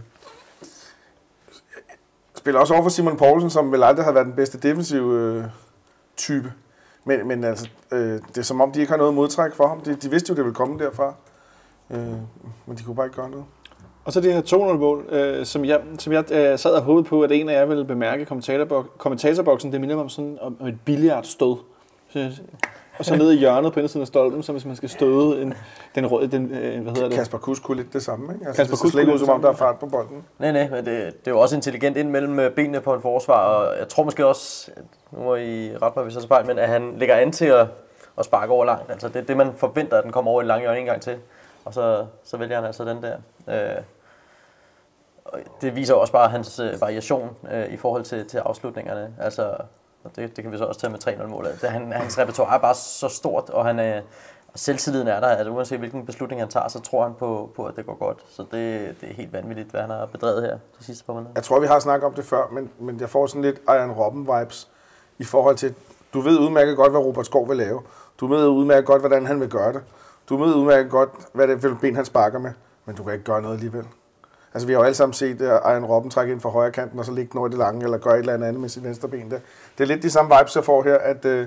[2.36, 5.44] spiller også over for Simon Poulsen, som vel aldrig har været den bedste defensive øh,
[6.16, 6.52] type.
[7.04, 7.98] Men, men altså, øh,
[8.28, 9.80] det er som om, de ikke har noget modtræk for ham.
[9.80, 11.14] De, de vidste jo, det ville komme derfra.
[11.90, 11.98] Øh,
[12.66, 13.44] men de kunne bare ikke gøre noget.
[14.04, 17.22] Og så det her 2-0-mål, øh, som jeg, som jeg øh, sad og håbede på,
[17.22, 19.72] at en af jer ville bemærke i kommentatorbok- kommentatorboksen.
[19.72, 21.56] Det minder mig om sådan om, om et billiardstød.
[23.00, 25.54] Og så nede i hjørnet på indersiden af stolpen, så hvis man skal støde en,
[25.94, 27.18] den, røde, den øh, hvad hedder det?
[27.18, 28.46] Kasper Kusk kunne lidt det samme, ikke?
[28.46, 30.24] Altså, Kasper det ser Kusk slet ikke ud, som om der er fart på bolden.
[30.38, 33.02] Nej, nej, men det, det er jo også intelligent ind mellem øh, benene på en
[33.02, 34.70] forsvar, og jeg tror måske også,
[35.10, 37.44] nu må I ret mig, hvis jeg så fejl, men at han lægger an til
[37.44, 37.66] at,
[38.18, 38.90] at sparke over langt.
[38.90, 41.02] Altså det er det, man forventer, at den kommer over i lang hjørne en gang
[41.02, 41.16] til,
[41.64, 43.16] og så, så vælger han altså den der.
[43.48, 43.82] Øh,
[45.60, 49.14] det viser også bare hans øh, variation øh, i forhold til, til afslutningerne.
[49.20, 49.54] Altså,
[50.04, 51.58] og det, det kan vi så også tage med 3-0-målet.
[51.62, 54.02] Det, han, hans repertoire er bare så stort, og han øh,
[54.54, 57.76] selvtilliden er der, at uanset hvilken beslutning han tager, så tror han på, på at
[57.76, 58.18] det går godt.
[58.28, 61.32] Så det, det er helt vanvittigt, hvad han har bedrevet her de sidste par måneder.
[61.34, 63.90] Jeg tror, vi har snakket om det før, men, men jeg får sådan lidt Iron
[63.90, 64.68] Robben-vibes
[65.18, 65.74] i forhold til,
[66.14, 67.82] du ved udmærket godt, hvad Robert Skov vil lave.
[68.20, 69.82] Du ved udmærket godt, hvordan han vil gøre det.
[70.28, 72.50] Du ved udmærket godt, hvad det er ben, han sparker med,
[72.84, 73.84] men du kan ikke gøre noget alligevel.
[74.54, 77.04] Altså, vi har jo alle sammen set uh, Robben trække ind fra højre kanten, og
[77.04, 79.08] så ligge den over i det lange, eller gøre et eller andet med sit venstre
[79.08, 79.38] ben der.
[79.78, 81.46] Det er lidt de samme vibes, jeg får her, at øh,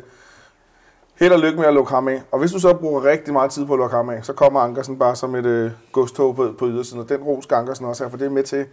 [1.19, 2.22] held og lykke med at lukke ham af.
[2.31, 4.60] Og hvis du så bruger rigtig meget tid på at lukke ham af, så kommer
[4.60, 8.03] Ankersen bare som et øh, godstog på, på ydersiden, og den ros skal Ankersen også
[8.03, 8.65] have, for det er med til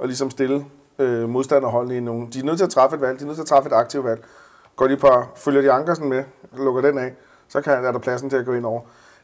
[0.00, 0.64] at ligesom stille
[0.98, 2.30] øh, modstanderholdene i nogen.
[2.32, 3.72] De er nødt til at træffe et valg, de er nødt til at træffe et
[3.72, 4.24] aktivt valg.
[4.76, 6.24] Går de på, følger de Ankersen med,
[6.56, 7.14] lukker den af,
[7.48, 8.80] så kan, er der pladsen til at gå ind over.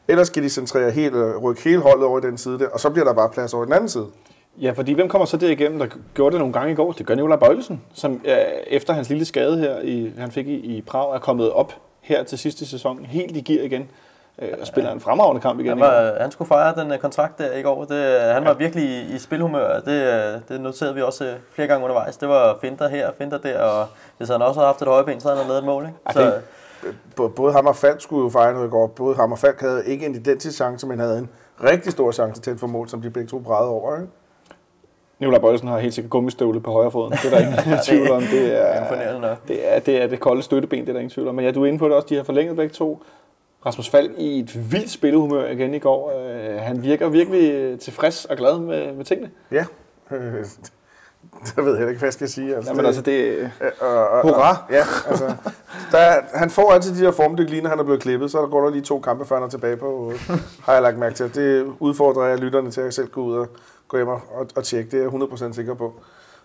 [0.07, 2.79] Ellers skal de centrere helt, øh, rykke hele holdet over i den side der, og
[2.79, 4.07] så bliver der bare plads over i den anden side.
[4.61, 6.91] Ja, fordi hvem kommer så derigennem, der gjorde det nogle gange i går?
[6.91, 8.35] Det gør Nicolai Bøjlesen, som øh,
[8.67, 12.23] efter hans lille skade her, i, han fik i, i Prag, er kommet op her
[12.23, 13.89] til sidste sæson, helt i gear igen,
[14.39, 15.69] øh, og spiller en fremragende kamp igen.
[15.69, 17.83] Han, var, han skulle fejre den øh, kontrakt der i går.
[17.85, 19.79] Det, han var virkelig i, i spilhumør.
[19.79, 22.17] Det, øh, det noterede vi også øh, flere gange undervejs.
[22.17, 23.85] Det var finter her, finter der, og
[24.17, 25.83] hvis han også havde haft et højre ben, så havde han lavet et mål.
[25.83, 25.95] Ikke?
[26.13, 26.19] Så,
[27.17, 28.87] det- Både ham og Falk skulle jo fejre noget i går.
[28.87, 31.29] Både ham og Falk havde ikke en identisk chance, men havde en
[31.63, 33.95] rigtig stor chance til at få mål, som de begge to brædede over.
[33.95, 34.07] Ikke?
[35.19, 37.11] Nicolai Bøjlesen har helt sikkert gummistøvle på højre foden.
[37.11, 38.21] Det er der ingen tvivl om.
[38.21, 41.27] Det er, imponerende det er, det er det kolde støtteben, det er der ingen tvivl
[41.27, 41.35] om.
[41.35, 43.03] Men ja, du er inde på det også, de har forlænget begge to.
[43.65, 46.13] Rasmus Falk i et vildt spillehumør igen i går.
[46.19, 49.29] Øh, han virker virkelig tilfreds og glad med, med tingene.
[49.51, 49.65] Ja.
[50.11, 50.45] Øh,
[51.45, 52.55] det ved jeg heller ikke, hvad jeg skal sige.
[52.55, 54.51] Altså, Jamen altså, det, Øh, Og, og, Hurra!
[54.51, 55.33] Og, ja, altså,
[55.91, 58.63] der, han får altid de der formdyk, lige når han er blevet klippet, så går
[58.63, 60.13] der lige to kampe, før han er tilbage på,
[60.63, 61.35] har jeg lagt mærke til.
[61.35, 63.47] Det udfordrer jeg lytterne til at selv gå ud og
[63.87, 65.93] gå hjem og, og, og tjekke, det er jeg 100% sikker på.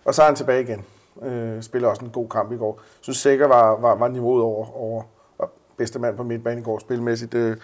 [0.05, 0.85] Og så er han tilbage igen.
[1.21, 2.81] Øh, spiller også en god kamp i går.
[3.01, 5.03] synes sikkert var, var, var niveauet over, over
[5.39, 7.33] var bedste mand på midtbanen i går spilmæssigt.
[7.33, 7.57] Øh,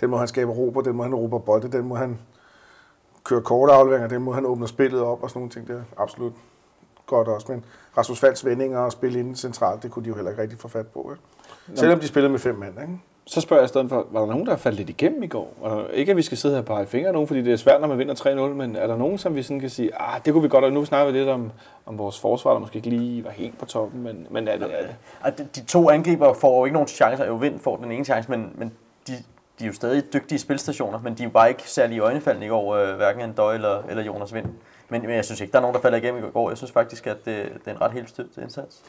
[0.00, 2.18] den må han skabe ro på, den må han råbe bolde, den må han
[3.24, 5.68] køre korte afleveringer, den må han åbne spillet op og sådan nogle ting.
[5.68, 6.32] Det er absolut
[7.06, 7.52] godt også.
[7.52, 7.64] Men
[7.98, 10.68] Rasmus Falds vendinger og spille inden centralt, det kunne de jo heller ikke rigtig få
[10.68, 11.12] fat på.
[11.12, 11.80] Ikke?
[11.80, 12.80] Selvom de spillede med fem mand.
[12.80, 12.98] Ikke?
[13.32, 15.54] Så spørger jeg i stedet for, var der nogen, der faldt lidt igennem i går?
[15.60, 17.56] Og ikke, at vi skal sidde her og pege fingre af nogen, fordi det er
[17.56, 20.20] svært, når man vinder 3-0, men er der nogen, som vi sådan kan sige, ah,
[20.24, 21.52] det kunne vi godt, og nu snakker vi lidt om,
[21.86, 24.80] om vores forsvar, der måske ikke lige var helt på toppen, men, men er det,
[24.80, 24.96] er det?
[25.20, 27.26] Og de, de to angriber får jo ikke nogen chancer.
[27.26, 28.72] Jo, Vind får den ene chance, men, men
[29.08, 29.12] de,
[29.58, 32.46] de er jo stadig dygtige spilstationer, men de er jo bare ikke særlig i øjnefaldende
[32.46, 34.46] i går, øh, hverken Andøj eller, eller Jonas Vind.
[34.88, 36.50] Men, men jeg synes ikke, der er nogen, der falder igennem i går.
[36.50, 38.82] Jeg synes faktisk, at det, det er en ret helt stødt indsats.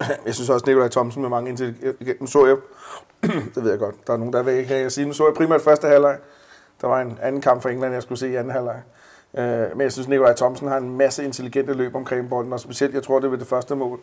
[0.26, 1.96] Jeg synes også, Nikolaj Thomsen med mange indtil...
[2.20, 2.56] Nu så jeg...
[3.54, 4.06] det ved jeg godt.
[4.06, 5.06] Der er nogen, der vil ikke have at sige.
[5.06, 6.18] Nu så jeg primært første halvleg.
[6.80, 8.82] Der var en anden kamp for England, jeg skulle se i anden halvleg.
[9.38, 12.94] Øh, men jeg synes, Nikolaj Thomsen har en masse intelligente løb omkring bolden, og specielt,
[12.94, 14.00] jeg tror, det er ved det første mål.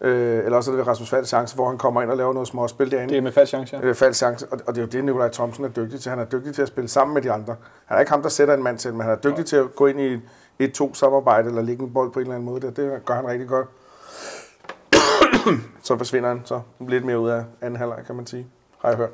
[0.00, 2.32] Øh, eller også er det ved Rasmus Falds chance, hvor han kommer ind og laver
[2.32, 3.12] noget småspil derinde.
[3.12, 3.82] Det er med fast chance, ja.
[3.82, 6.10] øh, falsk chance, og, og det er jo det, Nikolaj Thomsen er dygtig til.
[6.10, 7.56] Han er dygtig til at spille sammen med de andre.
[7.84, 9.74] Han er ikke ham, der sætter en mand til, men han er dygtig til at
[9.76, 10.20] gå ind i
[10.58, 12.60] et 1-2 samarbejde, eller lægge en bold på en eller anden måde.
[12.60, 13.66] Det, det gør han rigtig godt.
[15.82, 18.46] så forsvinder han så lidt mere ud af anden halvleg, kan man sige.
[18.78, 19.10] Har jeg hørt.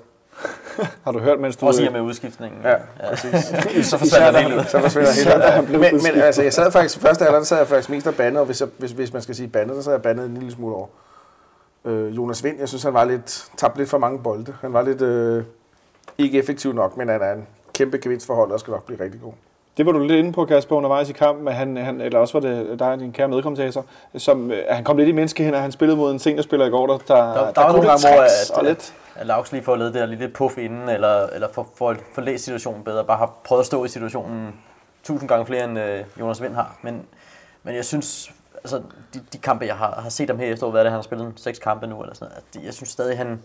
[1.05, 1.67] Har du hørt, mens du...
[1.67, 2.61] Også i og med udskiftningen.
[2.63, 2.75] Ja,
[3.09, 3.87] præcis.
[3.91, 4.65] Så forsvandt han helt ud.
[4.65, 5.67] Så forsvinder helt ud.
[5.67, 8.41] blev Men, men altså, jeg sad faktisk, første halvleg, sad jeg faktisk mest og bandet,
[8.41, 10.53] og hvis, jeg, hvis, hvis man skal sige bandet, så sad jeg bandet en lille
[10.53, 10.87] smule over.
[11.85, 14.55] Øh, Jonas Vind, jeg synes, han var lidt, tabte lidt for mange bolde.
[14.61, 15.45] Han var lidt øh,
[16.19, 19.05] ikke effektiv nok, men han er en kæmpe gevinst for holdet og skal nok blive
[19.05, 19.33] rigtig god.
[19.77, 22.41] Det var du lidt inde på, Kasper, undervejs i kampen, at han, han, eller også
[22.41, 23.85] var det dig, din kære medkommentator,
[24.17, 25.61] som, øh, at han kom lidt i menneskehænder.
[25.61, 28.09] Han spillede mod en seniorspiller i går, der, der, Der, der, der var nogle gange,
[28.09, 28.95] hvor at, og lidt...
[29.17, 32.23] at Laux lige får lavet det der lille puff inden, eller, eller får, får, får
[32.23, 34.55] læst situationen bedre, bare har prøvet at stå i situationen
[35.03, 36.77] tusind gange flere, end øh, Jonas Vind har.
[36.83, 37.03] Men,
[37.63, 38.77] men jeg synes, altså,
[39.15, 41.03] de, de kampe, jeg har, har set ham her efter, hvad er det, han har
[41.03, 43.43] spillet seks kampe nu, eller sådan noget, at jeg synes stadig, han,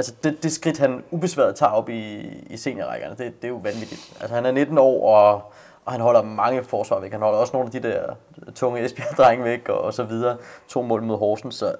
[0.00, 2.18] altså det, det skridt, han ubesværet tager op i,
[2.50, 4.12] i seniorrækkerne, det, det er jo vanvittigt.
[4.20, 5.52] Altså han er 19 år, og,
[5.84, 7.12] og han holder mange forsvar væk.
[7.12, 8.14] Han holder også nogle af de der
[8.54, 10.36] tunge Esbjerg-drenge væk, og, og så videre.
[10.68, 11.74] To mål mod Horsens, så,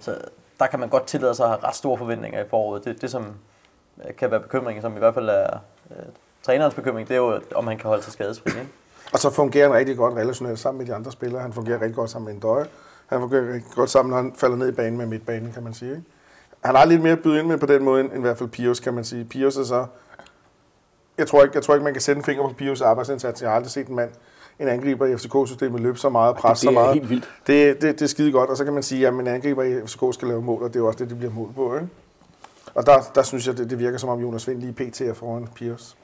[0.00, 0.14] så
[0.60, 2.84] der kan man godt tillade sig at have ret store forventninger i foråret.
[2.84, 3.34] Det, det som
[4.04, 5.58] øh, kan være bekymringen, som i hvert fald er
[5.90, 6.06] øh,
[6.42, 8.50] trænerens bekymring, det er jo, om han kan holde sig skadesfri.
[8.50, 8.68] Ikke?
[9.12, 11.42] Og så fungerer han rigtig godt relationelt sammen med de andre spillere.
[11.42, 12.66] Han fungerer rigtig godt sammen med en døje.
[13.06, 15.74] Han fungerer rigtig godt sammen, når han falder ned i banen med midtbanen, kan man
[15.74, 15.90] sige.
[15.90, 16.02] Ikke?
[16.66, 18.48] Han har lidt mere at byde ind med på den måde, end i hvert fald
[18.48, 19.24] Pius, kan man sige.
[19.24, 19.86] Pius er så...
[21.18, 23.42] Jeg tror ikke, jeg tror ikke man kan sætte en finger på Pius arbejdsindsats.
[23.42, 24.10] Jeg har aldrig set en mand,
[24.60, 26.94] en angriber i FCK-systemet løbe så meget, presse så det er meget.
[26.94, 27.30] helt vildt.
[27.46, 29.86] Det, det, det er skide godt, og så kan man sige, at en angriber i
[29.86, 31.74] FCK skal lave mål, og det er jo også det, de bliver mål på.
[31.74, 31.88] Ikke?
[32.74, 35.00] Og der, der synes jeg, det, det virker som om Jonas Vind lige pt.
[35.00, 35.96] er foran Pius.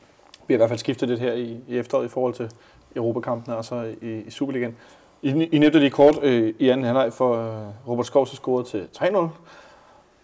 [0.47, 2.51] Vi har i hvert fald skiftet lidt her i, i efteråret i forhold til
[2.97, 4.77] Europakampene og så i, i Superligaen.
[5.23, 8.69] I, I nævnte lige kort øh, i anden halvleg for øh, Robert Skov, så scorede
[8.69, 9.29] til 3-0.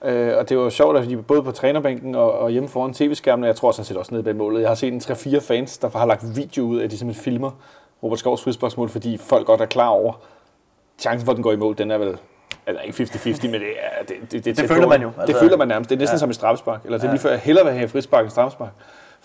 [0.05, 3.45] Øh, og det var sjovt, at de både på trænerbænken og, og hjemme foran tv-skærmen.
[3.45, 4.61] Jeg tror sådan set også nede bag målet.
[4.61, 7.51] Jeg har set en 3-4 fans, der har lagt video ud af, de simpelthen filmer
[8.03, 10.13] Robert Skovs frisparksmål, fordi folk godt er klar over,
[10.99, 12.19] chancen for, at den går i mål, den er vel
[12.67, 15.09] eller ikke 50-50, men det er det, det, det, tæt føler man jo.
[15.09, 15.91] Det Altså- føler man nærmest.
[15.91, 16.19] Det er næsten ja.
[16.19, 16.85] som et straffespark.
[16.85, 17.13] Eller det er Ja.
[17.13, 18.69] lige før, jeg hellere vil have frispark end straffespark.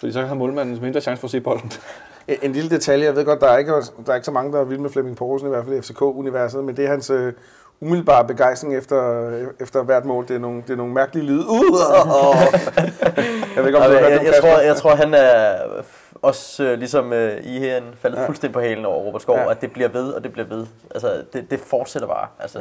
[0.03, 1.71] Fordi så har målmanden mindre chance for at se bolden.
[2.27, 4.53] En- En lille detalje, jeg ved godt, der er ikke, der er ikke så mange,
[4.53, 7.09] der er vilde med Flemming Poulsen, i hvert fald i FCK-universet, men det er hans
[7.09, 7.33] øh,
[7.79, 10.27] umiddelbare begejstring efter, efter hvert mål.
[10.27, 11.45] Det er nogle, det er nogle mærkelige lyde.
[11.49, 11.65] Uh, uh.
[13.55, 15.55] jeg ved ikke, om Og du har jeg, hørt jeg, tror, jeg tror, han er
[16.21, 18.27] også øh, ligesom øh, I her faldet Ja.
[18.27, 19.51] fuldstændig på halen over Robert Skov, Ja.
[19.51, 20.65] at det bliver ved, og det bliver ved.
[20.91, 22.27] Altså, det, det fortsætter bare.
[22.39, 22.59] Altså,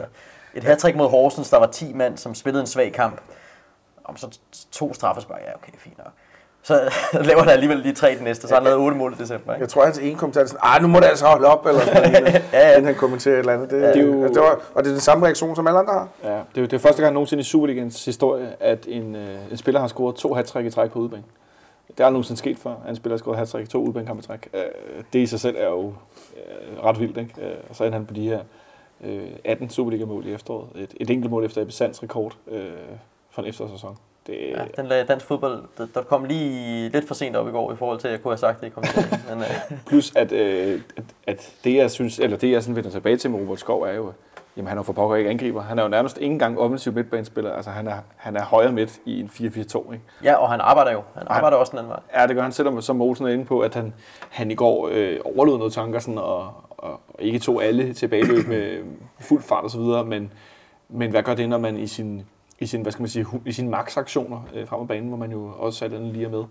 [0.54, 3.20] et hat mod Horsens, der var 10 mand, som spillede en svag kamp.
[4.04, 4.38] Om så
[4.72, 6.12] to straffespark, ja okay, fint nok.
[6.64, 6.80] Så
[7.28, 9.52] laver han alligevel lige tre den næste, så han lavet 8 mål i december.
[9.54, 9.62] Ikke?
[9.62, 11.80] Jeg tror, hans ene kommentar er sådan, ah, nu må det altså holde op, eller
[11.80, 12.70] sådan Ja, ja.
[12.70, 13.70] inden han kommenterer et eller andet.
[13.70, 15.92] Det, det er jo- det var, og det er den samme reaktion, som alle andre
[15.92, 16.08] har.
[16.24, 19.50] Ja, det er jo det er første gang nogensinde i Superligans historie, at en, øh,
[19.50, 21.22] en spiller har scoret to hat i træk på udebane.
[21.88, 24.20] Det er aldrig nogensinde sket før, at en spiller har scoret hat i to udebanekampe
[24.22, 24.48] i træk.
[24.54, 24.60] Øh,
[25.12, 25.86] det i sig selv er jo
[26.36, 27.34] øh, ret vildt, ikke?
[27.42, 28.40] Øh, og så endte han på de her
[29.04, 30.66] øh, 18 Superliga-mål i efteråret.
[30.74, 32.64] Et, et enkelt mål efter Ebbe Sands rekord øh,
[33.30, 33.96] fra en efterårssæson.
[34.26, 37.50] Det, Ja, den lagde dansk fodbold, der, der kom lige lidt for sent op i
[37.50, 39.22] går i forhold til, at jeg kunne have sagt det i kommentaren.
[39.30, 42.90] Men, øh, Plus at, øh, at, at det jeg synes, eller det jeg sådan vender
[42.90, 44.12] tilbage til med Robert Skov er jo,
[44.56, 45.62] jamen han er jo for pokker ikke angriber.
[45.62, 47.52] Han er jo nærmest ikke engang offensiv midtbanespiller.
[47.52, 50.04] Altså han er, han er højre midt i en 4-4-2, ikke?
[50.24, 50.98] ja, og han arbejder jo.
[51.14, 52.00] Han han- arbejder også den anden vej.
[52.14, 53.94] Ja, det gør han, selvom som Olsen er inde på, at han,
[54.30, 56.38] han i går øh, overlod noget tanker sådan, og,
[56.70, 58.78] og, og, ikke tog alle tilbageløb med
[59.20, 60.32] fuld fart osv., men,
[60.88, 62.26] men hvad gør det, når man i sin,
[62.60, 65.32] i sin, hvad skal man sige, i sine max-aktioner øh, frem af banen, hvor man
[65.32, 66.44] jo også alt andet lige er med,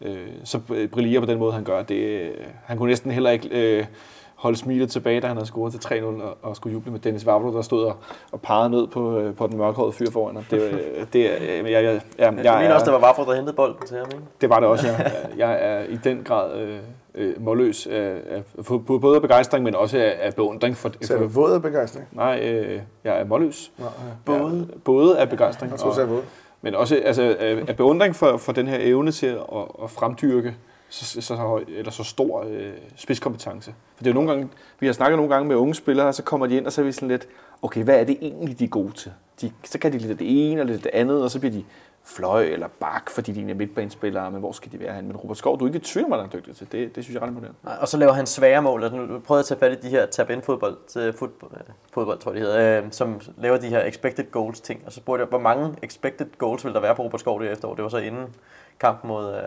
[0.00, 1.82] øh, så øh, brillerer på den måde, han gør.
[1.82, 3.86] Det, øh, han kunne næsten heller ikke øh,
[4.34, 7.26] holde smilet tilbage, da han havde scoret til 3-0 og, og skulle juble med Dennis
[7.26, 7.96] Vavro, der stod og,
[8.32, 10.44] og pegede ned på, øh, på den mørkhårede fyr foran ham.
[10.50, 13.34] Det, øh, det, øh, jeg, jeg, jeg, jeg, Jeg mener også, det var Vafro, der
[13.34, 14.06] hentede bolden til ham.
[14.12, 14.24] Ikke?
[14.40, 14.96] det var det også, ja.
[15.36, 16.78] Jeg er i den grad øh,
[17.14, 20.92] øh, målløs af, af, af både af begejstring, men også af, af beundring for...
[21.00, 22.06] Så er du våd af begejstring?
[22.12, 23.72] nej, øh, jeg er målløs.
[23.78, 23.84] Ja.
[24.24, 24.66] Både.
[24.72, 26.22] Ja, både af begejstring, Jeg tror, og, sagde våd.
[26.62, 29.38] men også altså, af, af beundring for, for den her evne til at,
[29.82, 30.54] at fremdyrke
[30.92, 33.74] så, så, så, eller så stor øh, spidskompetence.
[33.96, 34.48] For det er jo nogle gange,
[34.80, 36.80] vi har snakket nogle gange med unge spillere, og så kommer de ind, og så
[36.80, 37.28] er vi sådan lidt,
[37.62, 39.12] okay, hvad er det egentlig, de er gode til?
[39.40, 41.38] De, så kan de lidt af det ene og lidt af det andet, og så
[41.38, 41.64] bliver de
[42.04, 45.06] fløj eller bak, fordi de er midtbanespillere, men hvor skal de være hen?
[45.06, 46.72] Men Robert Skov, du er ikke i tvivl om, at han er dygtig til.
[46.72, 47.58] Det, det synes jeg er ret imponerende.
[47.64, 48.82] Nej, Og så laver han svære mål.
[48.82, 51.50] Altså, nu prøvede jeg at tage fat i de her tab-in fodbold, øh, fodbold,
[51.92, 54.82] fodbold tror jeg, de hedder, øh, som laver de her expected goals ting.
[54.86, 57.50] Og så spurgte jeg, hvor mange expected goals vil der være på Robert Skov det
[57.50, 57.74] efterår?
[57.74, 58.34] Det var så inden
[58.80, 59.40] kampen mod øh,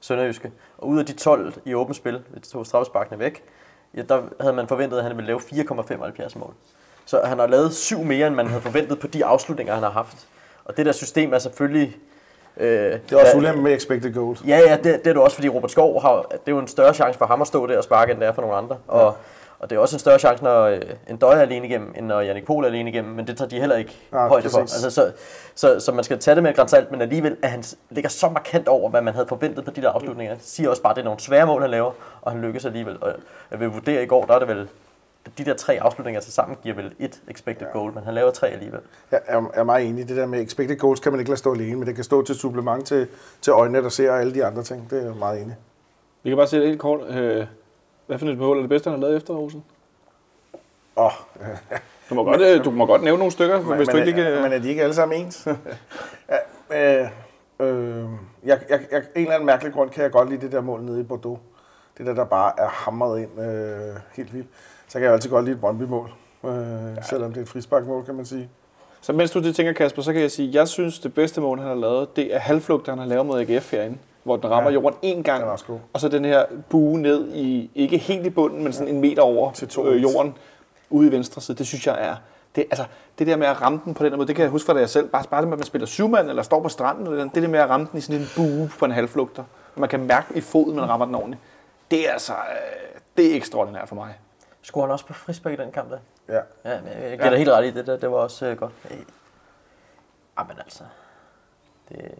[0.00, 0.52] Sønderjyske.
[0.78, 3.42] Og ud af de 12 i åbent spil, de to straffesparkene væk,
[3.94, 6.54] ja, der havde man forventet, at han ville lave 4,75 mål.
[7.04, 9.90] Så han har lavet syv mere, end man havde forventet på de afslutninger, han har
[9.90, 10.28] haft.
[10.68, 11.96] Og det der system er selvfølgelig...
[12.56, 14.42] Øh, Det er også ulempe med expected goals.
[14.46, 16.68] Ja, ja, det, det er det også, fordi Robert Skov har, det er jo en
[16.68, 18.76] større chance for ham at stå der og sparke, end det er for nogle andre.
[18.88, 19.16] Og,
[19.58, 22.06] og det er også en større chance, når øh, en døj er alene igennem, end
[22.06, 24.50] når Jannik Pohl er alene igennem, men det tager de heller ikke Ja, ja, højde
[24.50, 24.60] for.
[24.60, 24.84] præcis.
[24.84, 25.12] Altså, så,
[25.54, 28.28] så, så, man skal tage det med et salt, men alligevel at han ligger så
[28.28, 30.34] markant over, hvad man havde forventet på de der afslutninger.
[30.34, 31.90] Det siger også bare, at det er nogle svære mål, han laver,
[32.22, 32.96] og han lykkes alligevel.
[33.00, 33.12] Og
[33.50, 34.68] jeg vil vurdere i går, der er det vel,
[35.38, 37.72] de der tre afslutninger til sammen giver vel et expected Ja.
[37.78, 38.80] goal, men han laver tre alligevel.
[39.10, 40.08] Jeg er, er meget enig.
[40.08, 42.22] Det der med expected goals kan man ikke lade stå alene, men det kan stå
[42.24, 43.06] til supplement til,
[43.40, 44.90] til øjnene, der ser alle de andre ting.
[44.90, 45.56] Det er jeg meget enig.
[46.22, 47.00] Vi kan bare se det helt kort.
[47.10, 47.46] Øh,
[48.06, 49.64] hvad for et mål er det bedste, han har lavet efter Rosen?
[50.96, 51.10] Åh,
[52.10, 54.20] Du må godt, øh, du må godt nævne nogle stykker, men, hvis du men, ikke
[54.20, 54.42] lige er- kan...
[54.42, 55.48] men er de ikke alle sammen ens?
[56.70, 57.08] ja, øh,
[57.60, 58.04] øh,
[58.44, 60.82] jeg, jeg, jeg, en eller anden mærkelig grund kan jeg godt lide det der mål
[60.82, 61.38] nede i Bordeaux.
[61.98, 64.48] Det der, der bare er hamret ind øh, helt vildt.
[64.88, 66.10] Så kan jeg altid godt lide et Brøndby-mål.
[66.44, 66.50] Øh,
[66.96, 67.02] ja.
[67.02, 68.48] Selvom det er et frisparkmål, kan man sige.
[69.00, 71.40] Så mens du det tænker, Kasper, så kan jeg sige, at jeg synes, det bedste
[71.40, 74.50] mål, han har lavet, det er halvflugter, han har lavet mod AGF herinde, hvor den
[74.50, 74.74] rammer Ja.
[74.74, 75.44] jorden en gang,
[75.92, 79.22] og så den her bue ned i, ikke helt i bunden, men sådan en meter
[79.22, 80.34] over Til to øh, jorden,
[80.90, 81.58] ude i venstre side.
[81.58, 82.16] Det synes jeg er,
[82.56, 82.84] det, altså,
[83.18, 84.78] det der med at ramme den på den måde, det kan jeg huske fra da
[84.80, 87.18] jeg selv, bare, bare det med, at man spiller syvmand, eller står på stranden, eller
[87.18, 89.44] den, det der med at ramme den i sådan en bue på en halvflugter,
[89.76, 91.42] man kan mærke i foden, man rammer den ordentligt.
[91.90, 94.14] Det er altså, øh, det er ekstraordinært for mig.
[94.62, 95.98] Skulle han også på frisbak i den kamp der?
[96.28, 96.70] Ja.
[96.72, 97.96] Ja, men jeg giver dig helt ret i det der.
[97.96, 98.72] Det var også øh, godt.
[98.90, 98.96] Øh.
[100.38, 100.84] Jamen altså.
[101.88, 102.14] Det,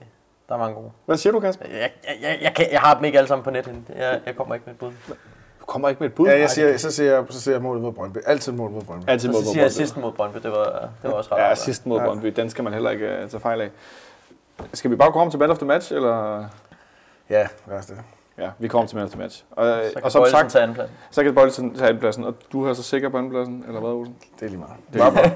[0.49, 0.91] der er mange gode.
[1.07, 1.65] Hvad siger du, Kasper?
[1.71, 3.71] Jeg, jeg, jeg, jeg, kan, jeg har dem ikke alle sammen på net.
[3.97, 4.93] Jeg, jeg kommer ikke med et bud.
[5.61, 6.29] Du kommer ikke med et bud.
[6.29, 8.19] Ja, jeg siger, så ser jeg, så ser jeg målet mod Brøndby.
[8.27, 9.09] Altid mål mod Brøndby.
[9.11, 9.77] Altid Og mod så siger jeg Brøndby.
[9.77, 10.39] sidst mod Brøndby.
[10.43, 10.65] Det var,
[11.03, 11.41] det var også ret.
[11.41, 11.59] Ja, godt.
[11.59, 12.07] sidst mod Ja.
[12.07, 13.71] Brøndby, den skal man heller ikke uh, tage fejl af.
[14.75, 16.45] Skal vi bare komme til man of the match, eller?
[17.31, 17.99] Ja, lad os det.
[18.39, 19.45] Ja, vi kommer til man the match.
[19.51, 20.97] Og, Så kan og som sagt, tage andenpladsen.
[21.11, 24.17] så kan Bøjlesen tage andenpladsen, og du har så sikker på andenpladsen, eller hvad, Olsen?
[24.41, 24.75] Det er lige meget.
[24.93, 25.31] Det er bare.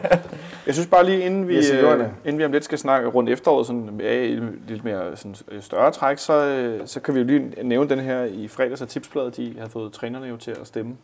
[0.66, 3.30] Jeg synes bare lige, inden vi, Yes, øh, inden vi om lidt skal snakke rundt
[3.30, 4.34] efteråret, sådan i
[4.70, 8.00] lidt mere sådan, øh, større træk, så, øh, så kan vi jo lige nævne den
[8.00, 9.36] her i fredags af tipsbladet.
[9.36, 10.96] De havde fået trænerne jo til at stemme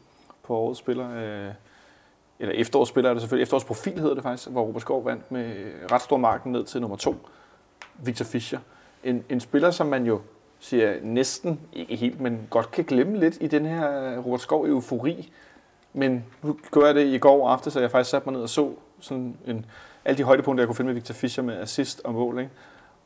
[0.42, 1.06] på årets spiller.
[1.16, 1.52] Øh,
[2.40, 3.42] eller efterårsspiller er det selvfølgelig.
[3.42, 5.52] Efterårsprofil hedder det faktisk, hvor Robert Skov vandt med
[5.92, 7.16] ret stor marken ned til nummer to.
[8.04, 8.58] Victor Fischer.
[9.04, 10.20] En, en spiller, som man jo
[10.60, 15.32] siger næsten, ikke helt, men godt kan glemme lidt i den her Robert Skov eufori.
[15.92, 18.48] Men nu gjorde jeg det i går aftes, så jeg faktisk satte mig ned og
[18.48, 19.66] så sådan en,
[20.04, 22.38] alle de højdepunkter, jeg kunne finde med Victor Fischer med assist og mål.
[22.38, 22.50] Ikke?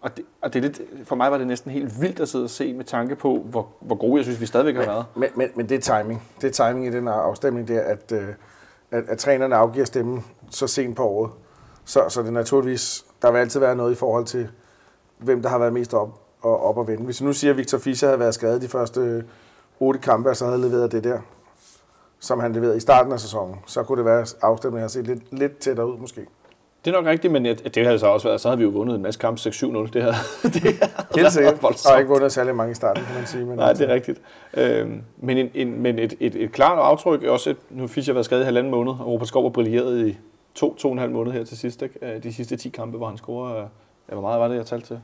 [0.01, 2.45] Og, det, og det er lidt, for mig var det næsten helt vildt at sidde
[2.45, 5.05] og se med tanke på, hvor, hvor gode jeg synes, vi stadigvæk har været.
[5.17, 6.23] Men, men, men det er timing.
[6.41, 8.29] Det er timing i den her afstemning der, at, øh,
[8.91, 11.31] at, at trænerne afgiver stemmen så sent på året.
[11.85, 14.49] Så, så det naturligvis, der vil altid være noget i forhold til,
[15.19, 17.05] hvem der har været mest op og, op og vende.
[17.05, 19.25] Hvis vi nu siger, at Victor Fischer havde været skadet de første
[19.81, 21.19] otte kampe, og så havde leveret det der,
[22.21, 25.07] som han leverede i starten af sæsonen, så kunne det være, at afstemningen havde set
[25.07, 26.27] lidt, lidt tættere ud måske.
[26.85, 28.97] Det er nok rigtigt, men det havde så også været, så havde vi jo vundet
[28.97, 29.91] en masse kampe 6-7-0.
[29.93, 30.77] Det havde, det havde
[31.15, 31.65] Helt sikkert.
[31.65, 33.45] Og ikke vundet særlig mange i starten, kan man sige.
[33.45, 34.21] Men Nej, det er rigtigt.
[34.55, 38.15] Øhm, men en, en, men et, et, et klart aftryk, også et, nu Fischer har
[38.15, 40.19] været skadet i halvanden måned, og Robert Skov har brilleret i
[40.55, 41.83] to, to og en halv måned her til sidst.
[41.83, 42.15] Ikke?
[42.15, 43.65] Øh, De sidste 10 kampe, hvor han scorer, øh,
[44.09, 45.01] ja, hvor meget var det, jeg talte til?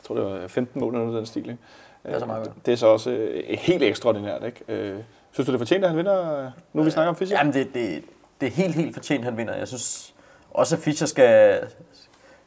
[0.00, 1.42] Jeg tror, det var 15 mål eller noget af den stil.
[1.42, 1.58] Ikke?
[2.06, 2.52] Det er så meget.
[2.66, 4.44] Det er så også øh, helt ekstraordinært.
[4.44, 4.64] Ikke?
[4.68, 4.98] Øh,
[5.32, 7.38] Synes du, det er fortjent, at han vinder, øh, nu vi snakker om Fischer?
[7.38, 8.04] Jamen, det, det,
[8.40, 9.54] det er helt, helt fortjent, han vinder.
[9.54, 10.14] Jeg synes
[10.50, 11.60] også, at Fischer skal,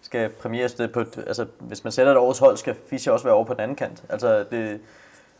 [0.01, 0.99] skal premieres det på...
[1.27, 3.75] Altså, hvis man sætter et årets hold, skal Fischer også være over på den anden
[3.75, 4.03] kant.
[4.09, 4.79] Altså, det,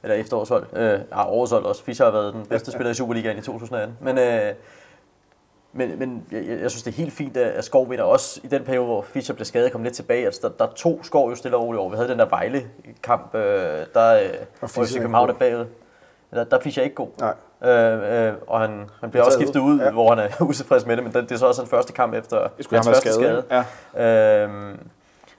[0.04, 0.65] eller efterårshold.
[0.73, 1.84] Øh, ja, årets hold også.
[1.84, 3.97] Fischer har været den bedste spiller i Superligaen i 2018.
[4.02, 4.54] Men, øh,
[5.74, 8.64] men, men jeg, jeg synes, det er helt fint, at Skov vinder også i den
[8.64, 10.26] periode, hvor Fischer blev skadet og kom lidt tilbage.
[10.26, 11.90] Altså, der, der to Skov jo stille og roligt over.
[11.90, 15.66] Vi havde den der Vejle-kamp, øh, der øh, hvor er København er bagud.
[16.34, 17.08] Der, der er Fischer ikke god.
[17.20, 17.34] Nej.
[17.72, 19.74] Øh, øh, og han, han bliver også skiftet ud.
[19.74, 19.92] ud, Ja.
[19.92, 22.14] hvor han er utilfreds med det, men det, det er så også hans første kamp
[22.14, 23.14] efter hans første skadet.
[23.16, 23.38] skade.
[23.38, 23.66] ikke?
[23.96, 24.44] Ja.
[24.44, 24.80] Øhm,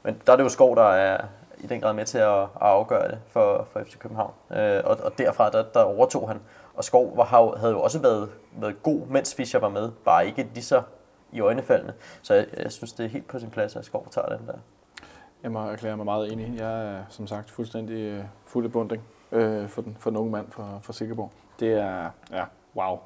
[0.02, 1.20] men der er det jo Skov, der er
[1.58, 4.32] i den grad med til at, at afgøre det for, for FC København.
[4.56, 6.40] Øh, og, og derfra, der, der overtog han.
[6.74, 9.90] Og Skov var, havde jo også været, været god, mens Fischer var med.
[10.04, 10.82] Bare ikke lige så
[11.32, 11.92] i øjnefaldene.
[12.22, 14.54] Så jeg, jeg synes, det er helt på sin plads, at Skov tager den der.
[15.42, 16.58] Jeg må erklære mig meget enig.
[16.58, 20.32] Jeg er som sagt fuldstændig øh, fuld af bunding øh, for, den, for den unge
[20.32, 21.30] mand fra, fra Silkeborg.
[21.60, 22.44] Det er, ja,
[22.76, 22.98] wow.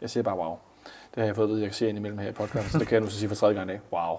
[0.00, 0.56] Jeg siger bare wow.
[0.84, 2.88] Det har jeg fået at vide, jeg kan sige indimellem her i podcasten, så det
[2.88, 3.80] kan jeg nu så sige for tredje gang i dag.
[3.92, 4.18] Wow.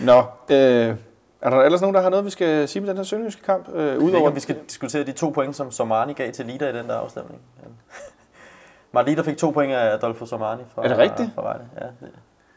[0.08, 0.22] Nå,
[0.56, 0.96] øh,
[1.42, 3.68] er der ellers nogen, der har noget, vi skal sige med den her sønderjyske kamp?
[3.68, 6.46] Øh, Jeg ved ikke, udover, vi skal diskutere de to point, som Somani gav til
[6.46, 7.40] Lida i den der afstemning.
[7.62, 7.68] Ja.
[8.94, 11.30] Marlita fik to point af Adolfo Somani fra, Er det rigtigt?
[11.34, 11.64] fra Vejle.
[11.80, 12.10] Ja, det, det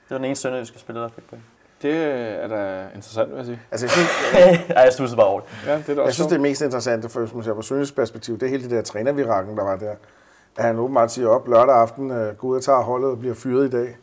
[0.09, 1.43] var den ene sønderjyske spiller, der fik point.
[1.81, 1.95] det
[2.43, 3.59] er da interessant, vil jeg sige.
[3.71, 4.09] Altså, jeg synes,
[4.69, 5.49] ja, jeg stussede bare over det.
[5.67, 7.95] Ja, det er Jeg synes, det er mest interessante, for hvis man ser på Sønderjysk
[7.95, 9.91] perspektiv, det er hele det der trænervirakken, der var der.
[10.57, 13.35] At han åbenbart siger op lørdag aften, øh, går ud og tager holdet og bliver
[13.35, 13.97] fyret i dag.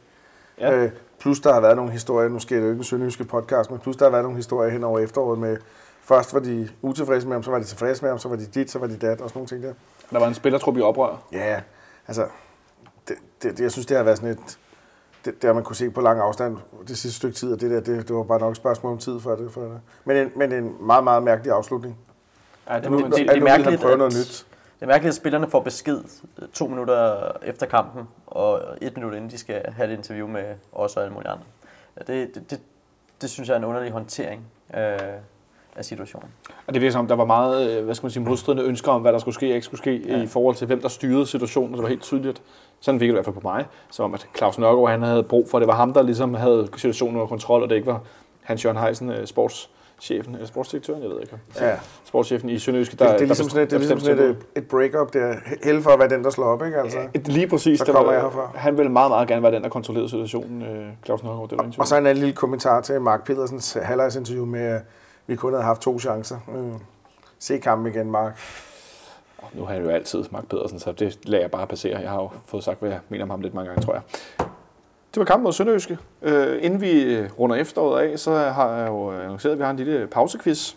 [0.60, 0.72] Ja.
[0.72, 0.90] Øh,
[1.22, 3.78] plus der har været nogle historier, nu sker det jo ikke en sønderjyske podcast, men
[3.80, 5.56] plus der har været nogle historier hen over efteråret med,
[6.04, 8.46] først var de utilfredse med ham, så var de tilfredse med ham, så var de
[8.46, 9.72] dit, så var de dat og sådan nogle ting der.
[10.10, 11.22] Der var en spillertrup i oprør.
[11.32, 11.60] Ja,
[12.08, 12.26] altså,
[13.08, 14.58] det, det, det, jeg synes, det har været sådan et,
[15.24, 16.56] det, det har man kunne se på lang afstand
[16.88, 18.98] det sidste stykke tid, og det der, det, det var bare nok et spørgsmål om
[18.98, 19.52] tid for det.
[19.52, 19.80] For det.
[20.04, 21.96] Men, en, men en meget, meget mærkelig afslutning.
[22.70, 24.46] Ja, det Det- må det- det- nu vil han mærkeligt, prøve noget nyt.
[24.82, 26.00] Det er mærkeligt, at spillerne får besked
[26.42, 30.44] øh, to minutter efter kampen, og et minut inden de skal have et interview med
[30.72, 31.44] os og alle mulige andre.
[31.98, 32.60] Det, det, det,
[33.20, 34.46] det synes jeg er en underlig håndtering.
[34.76, 34.98] Øh,
[35.76, 36.28] af situationen.
[36.66, 38.92] Og det virker som, om, der var meget øh, hvad skal man sige, modstridende ønsker
[38.92, 40.22] om, hvad der skulle ske og ikke skulle ske, ja.
[40.22, 41.74] i forhold til, hvem der styrede situationen.
[41.74, 42.42] Det var helt tydeligt.
[42.80, 43.66] Sådan virkede det i hvert fald på mig.
[43.90, 46.34] Som om, at Claus Nørgaard han havde brug for, at det var ham, der ligesom
[46.34, 48.00] havde situationen under kontrol, og det ikke var
[48.42, 49.26] Hans Jørgen Heisen, øh,
[50.02, 51.38] sportschefen, eller sportsdirektøren, jeg ved ikke.
[51.60, 51.78] Ja.
[52.04, 54.36] Sportschefen i Sønderjyske, der Det, det er ligesom sådan et, det er ligesom sådan et,
[54.56, 55.34] et break-up der.
[55.64, 56.78] Held for at være den, der slår op, ikke?
[56.80, 56.98] Altså.
[57.14, 57.78] Et, lige præcis.
[57.78, 58.50] Så det kommer var- jeg herfra.
[58.54, 61.48] Han ville meget, meget gerne være den, der kontrollerede situationen, øh, Claus Nørgaard.
[61.48, 61.80] Det var tvivl.
[61.80, 64.80] Og så en anden lille kommentar til Mark Pedersens halvlejsinterview med, at
[65.26, 66.36] vi kun havde haft to chancer.
[66.56, 66.72] Øh,
[67.38, 68.38] se kampen igen, Mark.
[69.52, 72.00] Nu har jeg jo altid Mark Pedersen, så det lader jeg bare passere.
[72.00, 74.02] Jeg har jo fået sagt, hvad jeg mener om ham lidt mange gange, tror jeg.
[75.14, 75.98] Det var kampen mod Sønderjyske.
[76.22, 79.64] Øh, inden vi øh, runder efteråret af, så har jeg jo øh, annonceret, at vi
[79.64, 80.74] har en lille pausequiz.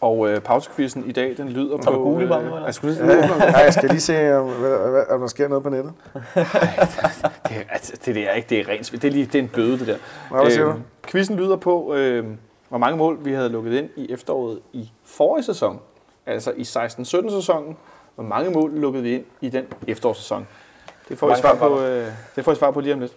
[0.00, 1.90] Og øh, pausequizzen i dag, den lyder på...
[1.90, 2.64] du google bare nu, eller?
[2.64, 5.48] jeg skulle lige Ja, ja, jeg skal lige se, om, hvad, hvad, om der sker
[5.48, 5.92] noget på nettet.
[6.14, 8.92] det, er- altså, det der er ikke, det er rent.
[8.92, 9.96] Det er, lige, det er en bøde, det der.
[10.30, 10.74] Nå, hvad siger du?
[11.06, 12.24] Quizzen lyder på, øh,
[12.68, 15.80] hvor mange mål vi havde lukket ind i efteråret i forrige sæson.
[16.26, 17.76] Altså i 16-17 sæsonen.
[18.14, 20.46] Hvor mange mål lukkede vi ind i den efterårssæson?
[21.08, 23.12] Det får, I Mange svar på, øh, det får I svar på lige om lidt.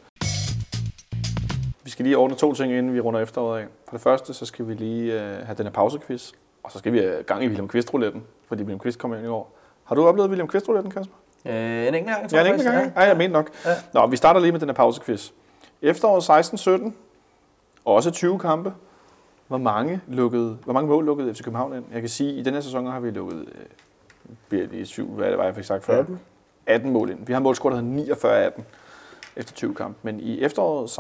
[1.94, 3.66] Skal lige ordne to ting, inden vi runder efteråret af.
[3.86, 6.32] For det første, så skal vi lige øh, have den her pausequiz.
[6.64, 9.30] Og så skal vi have gang i William Kvist-rouletten, fordi William Kvist kommer ind i
[9.30, 9.56] år.
[9.84, 11.16] Har du oplevet William Kvist-rouletten, Kasper?
[11.46, 12.94] Øh, en enkelt gang, tror Ja, en jeg enkelt gang.
[12.96, 13.50] Ja, jeg mener nok.
[13.66, 13.70] Ja.
[13.94, 15.32] Nå, vi starter lige med den her pausequiz.
[15.82, 16.92] Efteråret 16-17,
[17.86, 18.74] også 20 kampe.
[19.48, 21.86] Hvor mange, lukkede, hvor mange mål lukkede FC København ind?
[21.94, 23.46] Jeg kan sige, at i denne her sæson har vi lukket,
[24.52, 26.00] øh, lige syv, hvad det var, jeg fik sagt før.
[26.00, 26.20] 18.
[26.66, 27.20] 18 mål ind.
[27.28, 28.62] Vi har målscore, der hedder 49-18
[29.36, 30.00] efter 20 kampe.
[30.04, 31.00] Men i efteråret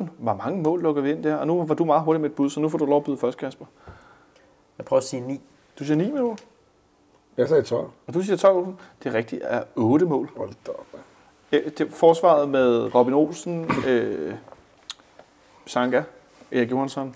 [0.00, 1.36] 16-17, hvor mange mål lukkede vi ind der?
[1.36, 3.04] Og nu var du meget hurtig med et bud, så nu får du lov at
[3.04, 3.66] byde først, Kasper.
[4.78, 5.40] Jeg prøver at sige 9.
[5.78, 6.36] Du siger 9 mål,
[7.36, 7.90] Jeg sagde 12.
[8.06, 8.74] og du siger 12 mål.
[9.02, 10.30] Det er rigtigt, er 8 mål.
[10.36, 10.86] Hold da op.
[11.50, 14.34] det, forsvaret med Robin Olsen, øh,
[15.66, 16.02] Sanka,
[16.52, 17.14] Erik Johansson,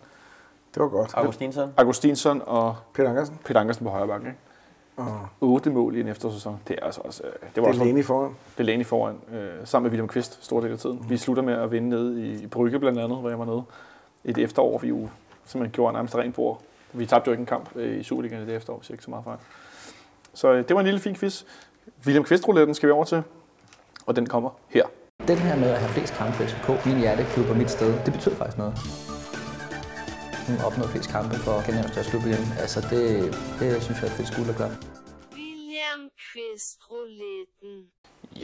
[0.74, 1.10] Det var godt.
[1.14, 1.72] Augustinsson.
[1.76, 3.38] Augustinsson og Peter Ankersen.
[3.44, 4.26] Peter Ankersen på højre bakke.
[4.26, 4.38] Ikke?
[4.98, 6.60] Og 8 mål i en eftersæson.
[6.68, 7.22] Det er altså også...
[7.24, 8.30] Øh, det var det er også Lene foran.
[8.30, 11.06] det er Lene foran, øh, sammen med William Kvist, stor del af tiden.
[11.08, 13.62] Vi slutter med at vinde nede i, i Brygge blandt andet, hvor jeg var nede.
[14.24, 15.08] I det efterår, vi jo
[15.46, 16.60] simpelthen gjorde nærmest rent bord.
[16.92, 19.04] Vi tabte jo ikke en kamp øh, i Superligaen i det efterår, hvis jeg ikke
[19.04, 19.38] så meget fejl.
[20.34, 21.44] Så øh, det var en lille fin quiz.
[22.06, 23.22] William Kvist-rouletten skal vi over til,
[24.06, 24.84] og den kommer her.
[25.28, 28.34] Den her med at have flest kampe FCK, min hjerteklub og mit sted, det betyder
[28.34, 29.07] faktisk noget.
[30.48, 32.44] Hun opnået flest kampe for Skandinavs største klub igen.
[32.58, 33.00] Altså det,
[33.60, 34.70] det synes jeg er et fedt skuld at gøre.
[35.32, 37.86] William Kvist Rouletten.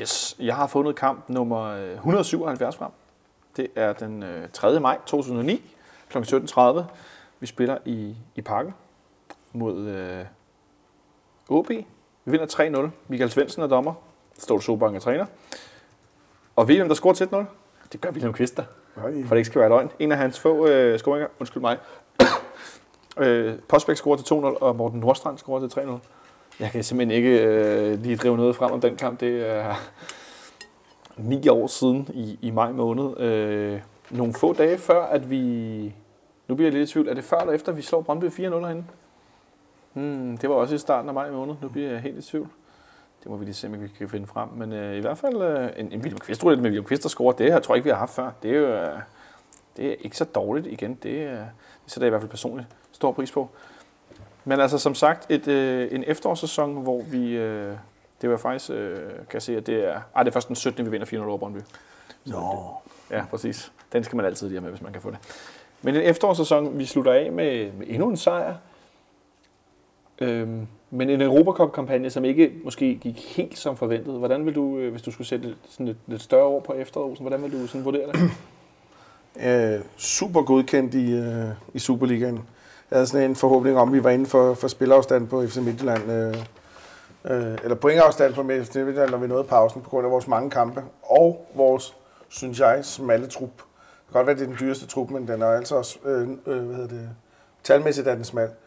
[0.00, 2.90] Yes, jeg har fundet kamp nummer øh, 177 frem.
[3.56, 4.80] Det er den øh, 3.
[4.80, 5.62] maj 2009
[6.08, 6.18] kl.
[6.18, 6.82] 17.30.
[7.40, 8.74] Vi spiller i, i Parken
[9.52, 10.24] mod øh,
[11.48, 11.68] OB.
[11.68, 11.84] Vi
[12.24, 12.46] vinder
[12.86, 12.90] 3-0.
[13.08, 13.94] Michael Svendsen er dommer.
[14.38, 15.26] Ståle Sobank er træner.
[16.56, 17.44] Og ved I, hvem der scorer til 1-0?
[17.92, 18.64] Det gør William Kvist der,
[18.96, 19.22] Nej.
[19.26, 19.90] for det ikke skal være løgn.
[19.98, 21.78] En af hans få øh, scoringer, undskyld mig.
[23.18, 25.90] øh, Postbæk scorer til 2-0, og Morten Nordstrand scorer til 3-0.
[26.60, 29.20] Jeg kan simpelthen ikke øh, lige drive noget frem om den kamp.
[29.20, 29.74] Det er
[31.16, 33.20] ni år siden i, i maj måned.
[33.20, 33.80] Øh,
[34.10, 35.94] nogle få dage før, at vi...
[36.48, 37.08] Nu bliver jeg lidt i tvivl.
[37.08, 38.84] Er det før eller efter, vi slår Brøndby 4-0 herinde?
[39.92, 41.54] Hmm, det var også i starten af maj måned.
[41.62, 42.48] Nu bliver jeg helt i tvivl.
[43.24, 44.48] Det må vi lige se, om vi kan finde frem.
[44.48, 47.32] Men øh, i hvert fald øh, en, en William Kvist, med William Kvist, der scorer,
[47.32, 48.30] det her tror jeg ikke, vi har haft før.
[48.42, 48.98] Det er jo øh,
[49.76, 50.94] det er ikke så dårligt igen.
[51.02, 51.46] Det, øh, det
[51.86, 53.48] sætter jeg i hvert fald personligt stor pris på.
[54.44, 57.36] Men altså som sagt, et, øh, en efterårssæson, hvor vi...
[57.36, 57.76] Øh,
[58.22, 60.00] det var faktisk, øh, kan jeg se, at det er...
[60.16, 60.86] Ej, det er først den 17.
[60.86, 61.58] vi vinder 400 over Brøndby.
[62.26, 62.66] Nå.
[63.10, 63.72] Ja, præcis.
[63.92, 65.18] Den skal man altid lige have med, hvis man kan få det.
[65.82, 68.54] Men en efterårssæson, vi slutter af med, med endnu en sejr.
[70.20, 74.18] Øhm, men en Europacup-kampagne, som ikke måske gik helt som forventet.
[74.18, 77.18] Hvordan vil du, øh, hvis du skulle sætte sådan et lidt større ord på efteråret,
[77.18, 78.30] hvordan vil du sådan vurdere det?
[79.46, 82.34] øh, super godkendt i, øh, i Superligaen.
[82.90, 85.56] Jeg havde sådan en forhåbning om, at vi var inden for, for spilafstand på FC
[85.56, 86.10] Midtjylland.
[86.12, 86.36] Øh,
[87.24, 90.50] øh, eller pointafstand på FC Midtjylland, når vi nåede pausen, på grund af vores mange
[90.50, 90.82] kampe.
[91.02, 91.96] Og vores,
[92.28, 93.56] synes jeg, smalle trup.
[93.56, 96.28] Det kan godt være, det er den dyreste trup, men den er altså også, øh,
[96.46, 97.08] øh, hvad hedder det,
[97.62, 98.44] talmæssigt er den smal.
[98.44, 98.63] Øh,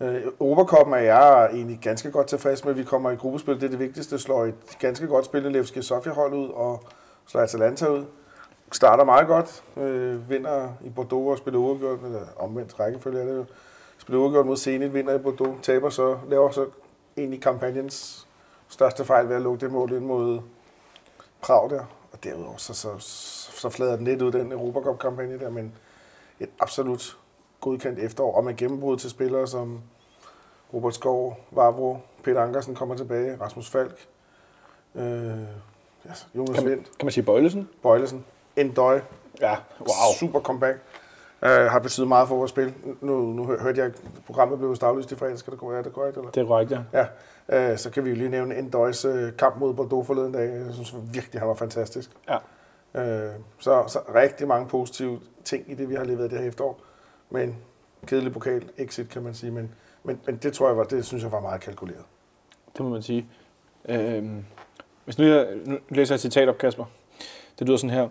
[0.00, 2.74] Øh, Europacupen er jeg egentlig ganske godt tilfreds med.
[2.74, 4.18] Vi kommer i gruppespil, det er det vigtigste.
[4.18, 6.82] Slår et ganske godt spillende Levski Sofia-hold ud, og
[7.26, 8.04] slår Atalanta ud
[8.72, 13.36] starter meget godt, øh, vinder i Bordeaux og spiller uafgjort, eller omvendt rækkefølge er det
[13.36, 13.44] jo.
[13.98, 16.66] Spiller uafgjort mod Zenit, vinder i Bordeaux, taber så, laver så
[17.16, 18.26] egentlig kampagnens
[18.68, 20.40] største fejl ved at lukke det mål ind mod
[21.40, 21.84] Prag der.
[22.12, 22.98] Og derudover så, så,
[23.60, 25.72] så flader den lidt ud, den Europacup-kampagne der, men
[26.40, 27.18] et absolut
[27.60, 29.80] godkendt efterår, og med gennembrud til spillere som
[30.74, 34.06] Robert Skov, Vavro, Peter Ankersen kommer tilbage, Rasmus Falk,
[34.94, 35.02] øh,
[36.10, 37.68] yes, Jonas Kan man- Vendt, Kan man sige Bøjlesen?
[37.82, 38.24] Bøjlesen,
[38.56, 39.00] Endøj,
[39.40, 39.88] Ja, wow.
[40.20, 40.78] Super comeback.
[41.42, 42.74] øh, har betydet meget for vores spil.
[43.00, 45.38] Nu, nu hør- hørte jeg, at programmet blev vist aflyst i fredag.
[45.38, 45.70] Skal det gå?
[45.72, 46.16] Er det korrekt?
[46.16, 46.30] Eller?
[46.30, 47.06] Det er korrekt, ja.
[47.50, 50.50] Ja, øh, så kan vi jo lige nævne Endøjs øh, kamp mod Bordeaux forleden dag.
[50.66, 52.10] Jeg synes virkelig, han var fantastisk.
[52.28, 52.36] Ja.
[53.28, 56.80] Øh, så, så rigtig mange positive ting i det, vi har leveret det her efterår.
[57.30, 57.56] Men
[58.06, 61.22] kedelig pokal, exit kan man sige, men, men, men det tror jeg var, det synes
[61.22, 62.04] jeg var meget kalkuleret.
[62.76, 63.26] Det må man sige.
[63.88, 64.44] Øhm,
[65.04, 66.84] hvis nu, jeg, nu læser jeg et citat op, Kasper.
[67.58, 68.08] Det lyder sådan her.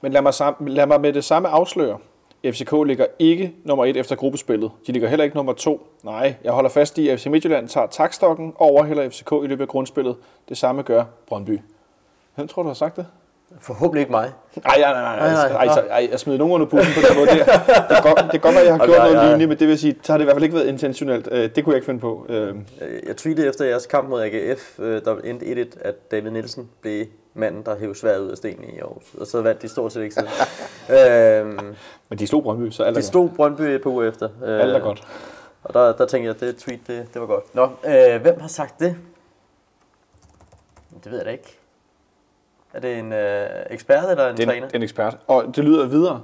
[0.00, 1.98] Men lad mig, sam, lad mig med det samme afsløre.
[2.44, 4.70] FCK ligger ikke nummer et efter gruppespillet.
[4.86, 5.86] De ligger heller ikke nummer to.
[6.02, 9.62] Nej, jeg holder fast i, at FC Midtjylland tager takstokken og overhælder FCK i løbet
[9.62, 10.16] af grundspillet.
[10.48, 11.60] Det samme gør Brøndby.
[12.34, 13.06] Hvem tror du har sagt det?
[13.60, 14.32] Forhåbentlig ikke mig.
[14.64, 15.32] Nej, nej, nej, nej.
[15.32, 17.26] Nej, nej, Ej, så, ej, jeg smider nogen under bussen på den måde.
[17.30, 19.24] Det, det, er godt, det kan godt at jeg har gjort noget ja, ja.
[19.24, 21.28] lignende, men det vil sige, så har det i hvert fald ikke været intentionelt.
[21.32, 22.26] Øh, Det kunne jeg ikke finde på.
[22.28, 22.48] Øh,
[22.80, 27.06] Øh, Jeg tweetede efter jeres kamp mod AGF, der endte 1-1, at David Nielsen blev
[27.34, 29.14] manden, der hævde sværet ud af stenen i Aarhus.
[29.20, 30.28] Og så vandt de stort set ikke siden.
[30.98, 31.74] øhm,
[32.08, 34.28] Men de slog Brøndby, så alt er, de stod Brøndby et par uger efter.
[34.44, 35.02] Øh, alt er godt.
[35.64, 37.54] Og der, der tænkte jeg, at det tweet, det, det var godt.
[37.54, 38.96] Nå, øh, hvem har sagt det?
[41.04, 41.58] Det ved jeg da ikke.
[42.74, 44.66] Er det en øh, ekspert eller en Det er træner?
[44.66, 45.16] en, en ekspert.
[45.26, 46.20] Og det lyder videre.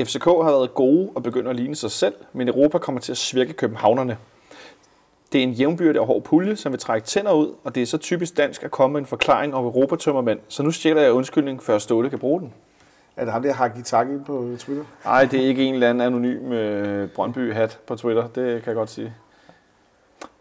[0.00, 3.18] FCK har været gode og begynder at ligne sig selv, men Europa kommer til at
[3.18, 4.16] svirke københavnerne.
[5.32, 7.86] Det er en jævnbyrdig og hård pulje, som vil trække tænder ud, og det er
[7.86, 11.62] så typisk dansk at komme med en forklaring om Europatømmermænd, så nu stjæler jeg undskyldning,
[11.62, 12.52] før Ståle kan bruge den.
[13.16, 14.84] Er det ham der Haki Taki på Twitter?
[15.04, 18.74] Nej, det er ikke en eller anden anonym øh, Brøndby-hat på Twitter, det kan jeg
[18.74, 19.14] godt sige.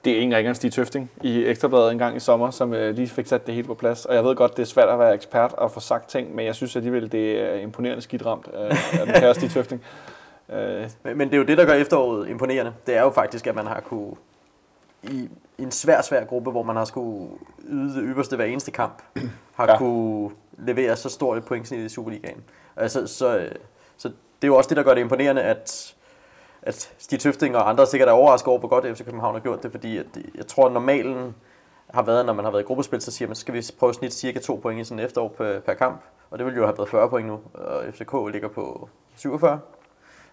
[0.06, 3.08] Det er ringer end Stig Tøfting i Ekstrabladet en gang i sommer, som øh, lige
[3.08, 4.06] fik sat det hele på plads.
[4.06, 6.46] Og jeg ved godt, det er svært at være ekspert og få sagt ting, men
[6.46, 9.82] jeg synes alligevel, det er imponerende skidt ramt af, af den kære Stig Tøfting.
[10.54, 12.74] Øh, Men, men det er jo det, der gør efteråret imponerende.
[12.88, 14.14] Det er jo faktisk, at man har kunne
[15.04, 17.30] i, en svær, svær gruppe, hvor man har skulle
[17.70, 19.02] yde det ypperste hver eneste kamp,
[19.56, 19.72] har Ja.
[19.72, 19.78] ja.
[19.78, 22.44] kunne levere så stort et pointsnit i Superligaen.
[22.76, 23.52] Altså, så, øh,
[23.98, 25.96] så det er jo også det, der gør det imponerende, at,
[26.66, 29.64] at Stig Tøfting og andre sikkert er overrasket over, hvor godt FC København har gjort
[29.64, 30.06] det, fordi at,
[30.36, 31.36] jeg tror, at normalen
[31.94, 33.90] har været, når man har været i gruppespil, så siger man, så skal vi prøve
[33.90, 36.02] at snit cirka to point i sådan et efterår per, per kamp,
[36.32, 39.60] og det vil jo have været 40 point nu, og FCK ligger på 47.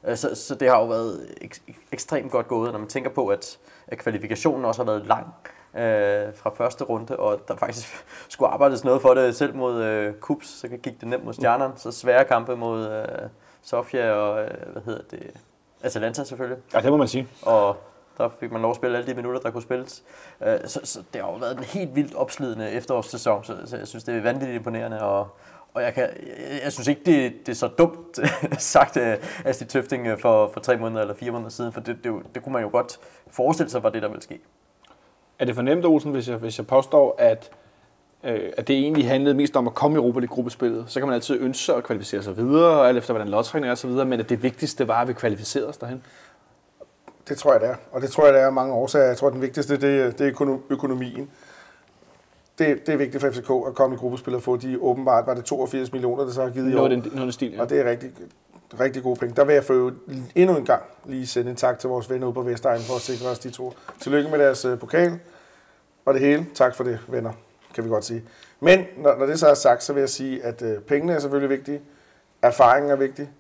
[0.05, 1.63] Øh, så, så det har jo været ek,
[1.93, 5.27] ekstremt godt gået, når man tænker på, at, at kvalifikationen også har været lang
[5.75, 10.15] øh, fra første runde, og der faktisk skulle arbejdes noget for det selv mod øh,
[10.15, 13.29] Kups, så gik det nemt mod Stjernerne, så svære kampe mod øh,
[13.63, 15.31] Sofia og, øh, hvad hedder det,
[15.83, 17.29] Atalanta selvfølgelig, ja, det må man sige.
[17.43, 17.77] og
[18.19, 20.03] der fik man lov at spille alle de minutter, der kunne spilles.
[20.43, 23.89] Øh, Så, så det har jo været en helt vildt opslidende efterårssæson, så, så jeg
[23.89, 25.29] synes, det er vanvittigt imponerende, og,
[25.75, 28.19] og jeg, kan, jeg, jeg synes ikke, det, det er så dumt
[28.59, 32.05] sagt af Stig Tøfting øh, for, for tre måneder eller fire måneder siden, for det,
[32.05, 34.41] det, det, kunne man jo godt forestille sig var det, der ville ske.
[35.39, 37.51] Er det fornemt, Olsen, hvis jeg, hvis jeg påstår, at,
[38.25, 40.85] øh, at det egentlig handlede mest om at komme i Europa League gruppespillet?
[40.89, 43.67] Så kan man altid ønske sig at kvalificere sig videre, og alt efter hvordan lodtrækning
[43.67, 46.03] er og så videre, men at det vigtigste var, at vi kvalificerede os derhen.
[47.29, 47.75] Det tror jeg, det er.
[47.93, 49.07] Og det tror jeg, det er mange årsager.
[49.07, 51.31] Jeg tror, den vigtigste, det er, det er økono- økonomien.
[52.59, 55.35] Det, det er vigtigt for FCK at komme i gruppespil og få de åbenbart, var
[55.35, 56.89] det 82 millioner, det så har givet i år.
[56.89, 57.61] Noget den, noget stil, ja.
[57.61, 58.11] Og det er rigtig,
[58.81, 59.35] rigtig gode penge.
[59.37, 59.93] Der vil jeg for
[60.35, 63.01] endnu en gang lige sende en tak til vores venner ude på Vestegn for at
[63.01, 63.75] sikre os de to.
[64.01, 65.19] Tillykke med deres øh, pokal
[66.05, 66.47] og det hele.
[66.55, 67.33] Tak for det, venner,
[67.75, 68.25] kan vi godt sige.
[68.61, 71.19] Men når, når det så er sagt, så vil jeg sige, at øh, pengene er
[71.19, 71.81] selvfølgelig vigtige.
[72.43, 73.31] Erfaringen er vigtig.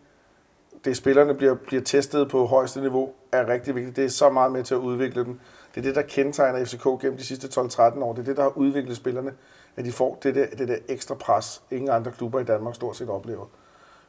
[0.84, 3.96] Det spillerne bliver, bliver testet på højeste niveau er rigtig vigtigt.
[3.96, 5.40] Det er så meget med til at udvikle dem.
[5.74, 8.12] Det er det, der kendetegner FCK gennem de sidste 12-13 år.
[8.12, 9.32] Det er det, der har udviklet spillerne,
[9.76, 12.96] at de får det der, det der ekstra pres, ingen andre klubber i Danmark stort
[12.96, 13.46] set oplever.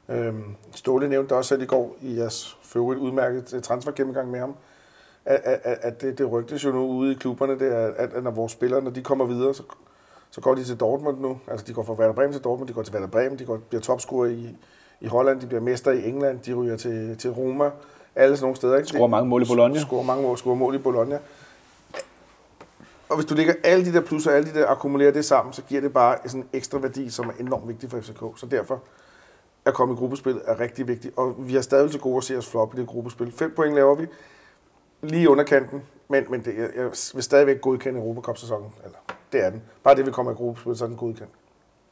[0.10, 4.40] Øhm, Ståle nævnte også selv i går i jeres for øvrigt udmærket øh, transfergennemgang med
[4.40, 4.56] ham,
[5.26, 8.24] at, at, at det, det rygtes jo nu ude i klubberne, det er, at, at
[8.24, 9.64] når vores spillere, når de kommer videre, så,
[10.34, 11.38] så går de til Dortmund nu.
[11.48, 13.58] Altså de går fra Werder Bremen til Dortmund, de går til Werder Bremen, de går,
[13.58, 14.56] bliver topscorer i,
[15.02, 17.70] i Holland, de bliver mester i England, de ryger til, til Roma,
[18.16, 18.78] alle sådan nogle steder.
[18.78, 18.88] Ikke?
[18.88, 19.80] Scorer mange mål i Bologna.
[19.80, 21.20] Scorer mange mål, scorer mål i Bologna.
[23.10, 25.62] Og hvis du lægger alle de der plusser, alle de der akkumulerer det sammen, så
[25.62, 28.24] giver det bare sådan en ekstra værdi, som er enormt vigtig for FCK.
[28.36, 28.82] Så derfor
[29.66, 31.14] at komme i gruppespil er rigtig vigtigt.
[31.18, 33.32] Og vi har stadig til gode at se os flop i det gruppespil.
[33.32, 34.08] 5 point laver vi
[35.02, 38.72] lige under kanten, men, men det, jeg, vil stadigvæk godkende Europacup-sæsonen.
[38.84, 38.98] Eller,
[39.34, 39.62] det er den.
[39.84, 41.32] Bare det, vi kommer i gruppespil, så er den godkendt.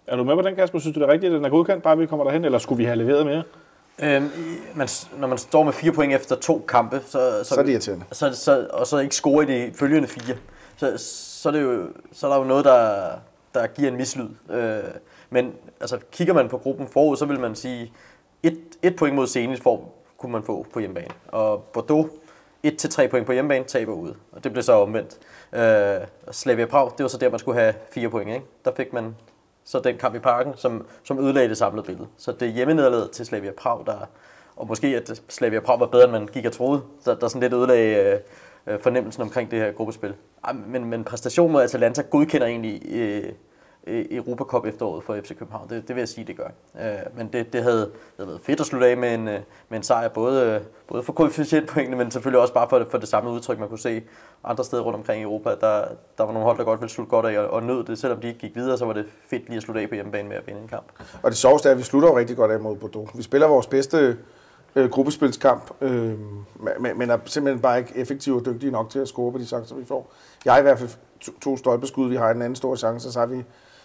[0.08, 0.80] Er du med på den, Kasper?
[0.80, 2.78] Synes du, det er rigtigt, at den er godkendt, bare vi kommer derhen, eller skulle
[2.78, 3.44] vi have leveret mere?
[4.04, 4.30] Øhm,
[4.76, 4.88] man,
[5.18, 8.06] når man står med fire point efter to kampe, så, Så er det irriterende.
[8.12, 10.36] så, så, og så ikke score i de følgende fire,
[10.78, 13.12] så, så, er det jo, så er der jo noget, der,
[13.54, 14.30] der giver en mislyd.
[14.50, 14.80] Øh,
[15.30, 17.94] men altså, kigger man på gruppen forud, så vil man sige,
[18.44, 21.14] et, et point mod Zenit får, kunne man få på hjemmebane.
[21.28, 22.08] Og Bordeaux,
[22.68, 24.16] 1-3 point på hjemmebane, taber ude.
[24.32, 25.18] Og det blev så omvendt.
[25.54, 28.30] Øh, Slavia Prag, det var så der, man skulle have fire point.
[28.30, 28.46] Ikke?
[28.66, 29.16] Der fik man
[29.64, 32.08] så den kamp i parken, som, som ødelagde det samlede billede.
[32.18, 34.08] Så det er hjemmenederlaget til Slavia Prag, der
[34.56, 36.82] og måske at Slavia Prag var bedre, end man gik og troede.
[37.04, 38.20] Så der sådan lidt ødelagde
[38.68, 40.14] øh, fornemmelsen omkring det her gruppespil.
[40.44, 43.34] Ej, Men, men præstationen mod Atalanta godkender egentlig øh,
[43.88, 45.70] Europa Cup efteråret for FC København.
[45.70, 46.48] Det, det vil jeg sige, det gør.
[46.82, 49.40] Øh, men det, det, havde, det havde været fedt at slutte af med en, øh,
[49.70, 53.08] med en sejr, både, øh, både for koefficientpoengene, men selvfølgelig også bare for, for det
[53.08, 54.04] samme udtryk, man kunne se
[54.44, 55.50] andre steder rundt omkring i Europa.
[55.50, 55.86] Der,
[56.18, 58.00] der var nogle hold, der godt ville slutte godt af og, og nød det.
[58.00, 60.30] Selvom de ikke gik videre, så var det fedt lige at slutte af på hjemmebane
[60.30, 60.86] med at vinde en kamp.
[61.24, 63.18] Og det sjoveste er, at vi slutter jo rigtig godt af mod Bordeaux.
[63.18, 64.18] Vi spiller vores bedste
[64.76, 66.20] øh, gruppespilskamp, øh,
[66.80, 69.46] men, men er simpelthen bare ikke effektive og dygtige nok til at score på de
[69.46, 70.14] chancer, vi får.
[70.46, 73.14] Jeg har i hvert fald to, to stolpeskud, vi har en anden stor chance, og
[73.14, 73.44] så har vi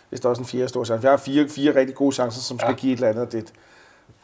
[0.08, 1.02] hvis der også en fjerde stor chance.
[1.02, 2.76] Vi har fire, fire rigtig gode chancer, som skal ja.
[2.76, 3.32] give et eller andet.
[3.32, 3.52] Det,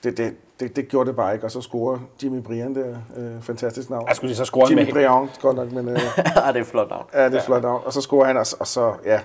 [0.04, 2.96] det, det, det, det gjorde det bare ikke, og så scorer Jimmy Brian der.
[3.16, 4.08] Øh, fantastisk navn.
[4.08, 5.88] Jeg skulle lige så score Jimmy med Brian, godt nok, men...
[5.88, 5.94] Øh,
[6.36, 7.06] ja, det er flot navn.
[7.14, 7.82] Ja, det er et flot navn.
[7.84, 9.20] Og så scorer han, og, og så, ja.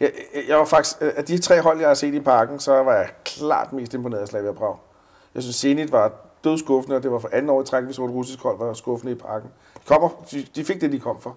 [0.00, 0.10] Jeg,
[0.48, 2.94] jeg var faktisk, øh, af de tre hold, jeg har set i parken, så var
[2.94, 4.76] jeg klart mest imponeret af Slavia Prag.
[5.34, 6.12] Jeg synes, Zenit var
[6.44, 8.72] dødskuffende, og det var for anden år i træk, vi så et russisk hold var
[8.72, 9.50] skuffende i parken.
[9.74, 11.36] De, kommer, de, de fik det, de kom for.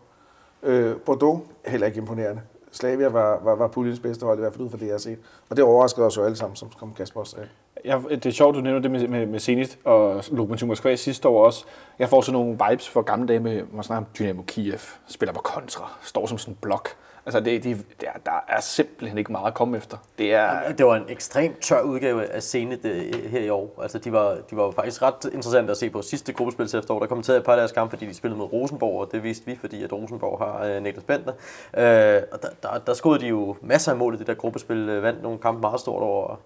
[0.64, 2.42] Øh, Bordeaux, heller ikke imponerende.
[2.76, 5.00] Slavia var, var, var puljens bedste hold, i hvert fald ud fra det, jeg har
[5.00, 5.20] set.
[5.50, 7.48] Og det overraskede os jo alle sammen, som, som Kasper også sagde.
[7.86, 11.28] Jeg, det er sjovt, du nævner det med, med, med Zenit og Lokomotiv Moskva sidste
[11.28, 11.66] år også.
[12.00, 15.34] Jeg får sådan nogle vibes fra gamle dage med, man snakker om Dynamo Kiev, spiller
[15.34, 16.90] på kontra, står som sådan en blok.
[17.26, 19.98] Altså, det, det, der, der er simpelthen ikke meget at komme efter.
[20.18, 20.72] Det er...
[20.78, 23.80] Det var en ekstremt tør udgave af Zenit øh, her i år.
[23.82, 27.00] Altså, de var, de var faktisk ret interessante at se på sidste gruppespil til efterår.
[27.00, 29.46] Der kommenterede et par af deres kampe, fordi de spillede mod Rosenborg, og det viste
[29.46, 31.34] vi, fordi at Rosenborg har øh, Niklas Bentner.
[31.78, 34.90] Øh, og der, der, der skudde de jo masser af mål i det der gruppespil,
[34.90, 36.38] øh, vandt nogle kampe meget stort over et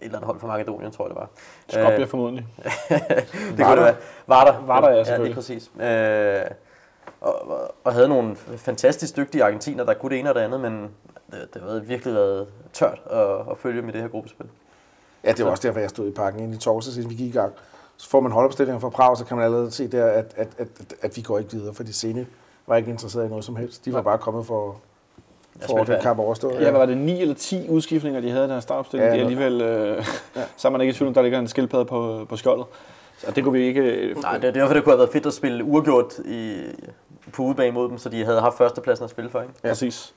[0.00, 1.28] eller andet hold fra Makedonien, tror jeg det var.
[1.68, 2.46] Skopje øh, formodentlig.
[3.56, 3.94] det kunne det være.
[4.26, 4.60] Var der.
[4.66, 5.26] Var der, ja, Ja, selvfølgelig.
[5.26, 5.70] lige præcis.
[5.80, 6.63] Øh,
[7.24, 10.88] og, og- havde nogle fantastisk dygtige argentiner, der kunne det ene og det andet, men
[11.30, 13.20] det, det har virkelig været tørt at,
[13.50, 14.46] at følge med det her gruppespil.
[15.24, 17.34] Ja, det var også derfor, jeg stod i parken inden i torsdags, inden vi gik
[17.34, 17.52] i gang.
[17.96, 20.68] Så får man holdopstillinger fra Prag, så kan man allerede se der, at, at, at,
[20.80, 22.26] at, at vi går ikke videre, fordi Zenit
[22.66, 23.84] var ikke interesseret i noget som helst.
[23.84, 24.76] De var bare kommet for,
[25.60, 26.54] for spille den kamp overstået.
[26.54, 29.06] Ja, hvad var det 9 eller 10 udskiftninger, de havde i deres startopstilling?
[29.06, 29.60] Ja, Ja, det er alligevel...
[29.96, 30.06] Øh,
[30.56, 32.66] så er man ikke i tvivl om, der ligger en skildpadde på, på skjoldet.
[33.18, 33.80] Så det kunne vi ikke...
[33.80, 36.60] Øh, Nej, det er derfor, det kunne have været fedt at spille uafgjort i,
[37.34, 39.40] på udebane mod dem, så de havde haft førstepladsen at spille for.
[39.40, 39.54] Ikke?
[39.62, 40.14] Præcis.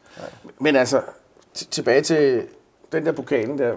[0.59, 1.01] Men altså,
[1.57, 2.43] t- tilbage til
[2.91, 3.75] den der pokalen der,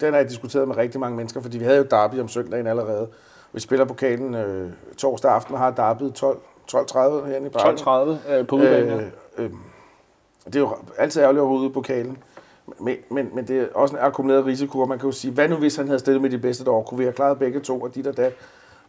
[0.00, 2.66] den har jeg diskuteret med rigtig mange mennesker, fordi vi havde jo derby om søndagen
[2.66, 3.08] allerede.
[3.52, 6.38] Vi spiller pokalen øh, torsdag aften og har derby 12,
[6.72, 8.18] 12.30 herinde i parken.
[8.28, 9.00] 12.30 øh, på udbanen.
[9.00, 9.50] Øh, øh,
[10.46, 12.18] det er jo altid ærgerligt ud i pokalen.
[12.78, 15.48] Men, men, men det er også en akkumuleret risiko, og man kan jo sige, hvad
[15.48, 16.84] nu hvis han havde stillet med de bedste derovre?
[16.84, 18.32] Kunne vi have klaret begge to, og dit og dat?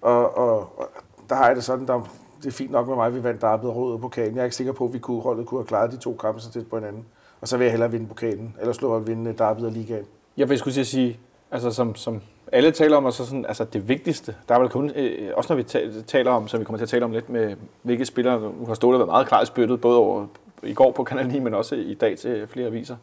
[0.02, 0.90] Og, og, og
[1.30, 2.10] der har jeg det sådan, der,
[2.44, 4.36] det er fint nok med mig, at vi vandt derby og rydde pokalen.
[4.36, 6.42] Jeg er ikke sikker på, at vi kunne, holdet kunne have klaret de to kampe
[6.42, 7.06] så tæt på hinanden.
[7.42, 10.06] Og så vil jeg hellere vinde pokalen, eller slå og vinde derby og ligaen.
[10.38, 11.20] Jeg vil skulle til at sige,
[11.52, 12.22] altså som, som
[12.52, 15.54] alle taler om, og så sådan, altså det vigtigste, der er vel kun, øh, også
[15.54, 15.64] når vi
[16.04, 18.74] taler om, som vi kommer til at tale om lidt med, hvilke spillere, nu har
[18.74, 20.26] Ståle været meget klar i spyttet, både over,
[20.64, 22.96] i går på Kanal 9, men også i dag til flere aviser.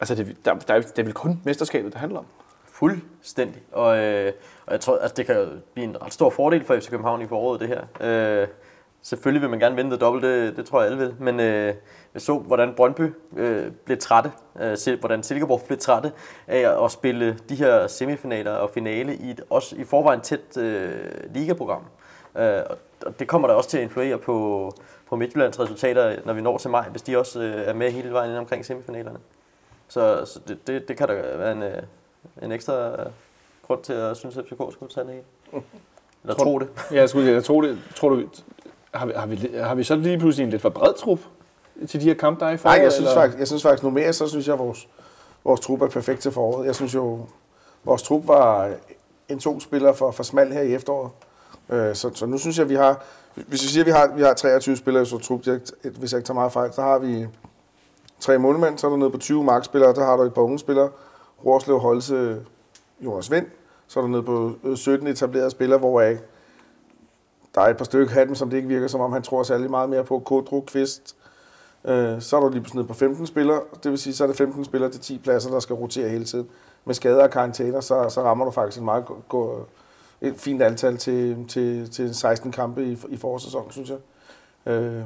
[0.00, 2.24] Altså det, der, der, det er vel kun mesterskabet, det handler om.
[2.72, 3.62] Fuldstændig.
[3.72, 4.32] Og, øh,
[4.66, 7.22] og jeg tror, at det kan jo blive en ret stor fordel for FC København
[7.22, 7.82] i foråret, det her.
[8.42, 8.48] Øh,
[9.02, 11.14] selvfølgelig vil man gerne vinde det dobbelt, det, det tror jeg alle vil.
[11.18, 11.74] Men øh,
[12.14, 16.12] jeg så, hvordan Brøndby øh, blev trætte, øh, se, hvordan Silkeborg blev trætte
[16.46, 20.94] af at spille de her semifinaler og finale i et også i forvejen tæt øh,
[21.34, 21.82] ligaprogram.
[22.36, 22.78] Øh, og-
[23.18, 24.70] det kommer der også til at influere på,
[25.08, 28.12] på Midtjyllands resultater, når vi når til maj, hvis de også øh, er med hele
[28.12, 29.18] vejen ind omkring semifinalerne.
[29.88, 31.82] Så, så det, det, det kan da være en, øh,
[32.42, 33.06] en ekstra øh,
[33.66, 35.64] grund til at synes, at FCK skulle tage den helt.
[36.22, 36.68] Eller Tror- tro det.
[36.90, 38.22] Ja, jeg skulle jeg tror, det, tror du,
[38.94, 41.18] har vi, har, vi, har vi så lige pludselig en lidt for bred trup
[41.88, 42.82] til de her kampe, der er i Nej, foråret?
[42.82, 43.20] jeg synes, eller?
[43.22, 44.88] faktisk, jeg synes faktisk, nu mere, så synes jeg, at vores,
[45.44, 46.66] vores trup er perfekt til foråret.
[46.66, 47.20] Jeg synes jo,
[47.84, 48.72] vores trup var
[49.28, 51.10] en to spillere for, for smal her i efteråret.
[51.70, 53.02] Øh, så, så nu synes jeg, at vi har,
[53.34, 55.60] hvis vi siger, at vi har, vi har 23 spillere i så trup, jeg,
[55.98, 57.26] hvis jeg ikke tager meget fejl, så har vi
[58.20, 60.58] tre målmænd, så er der nede på 20 markspillere, der har du et par unge
[60.58, 60.90] spillere,
[61.44, 62.40] Rorslev, Holse,
[63.00, 63.46] Jonas Vind,
[63.86, 66.18] så er der nede på øh, 17 etablerede spillere, hvor jeg
[67.54, 69.42] der er et par stykker af dem, som det ikke virker, som om han tror
[69.42, 70.18] særlig meget mere på.
[70.18, 71.16] Kodro, Kvist,
[71.84, 74.28] Øh, så er der lige pludselig nede på 15 spillere, det vil sige, så er
[74.28, 76.48] det 15 spillere til 10 pladser, der skal rotere hele tiden.
[76.84, 79.58] Med skader og karantæner, så, så rammer du faktisk en meget go- go,
[80.20, 83.98] et fint antal til, til, til 16 kampe i, i forårssæsonen, synes jeg.
[84.72, 85.02] Øh,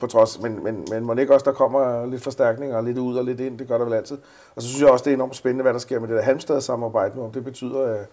[0.00, 3.16] på trods, men, men, men må det ikke også, der kommer lidt forstærkninger, lidt ud
[3.16, 4.18] og lidt ind, det gør der vel altid.
[4.56, 6.22] Og så synes jeg også, det er enormt spændende, hvad der sker med det der
[6.22, 8.06] Halmstad-samarbejde nu, om det betyder, at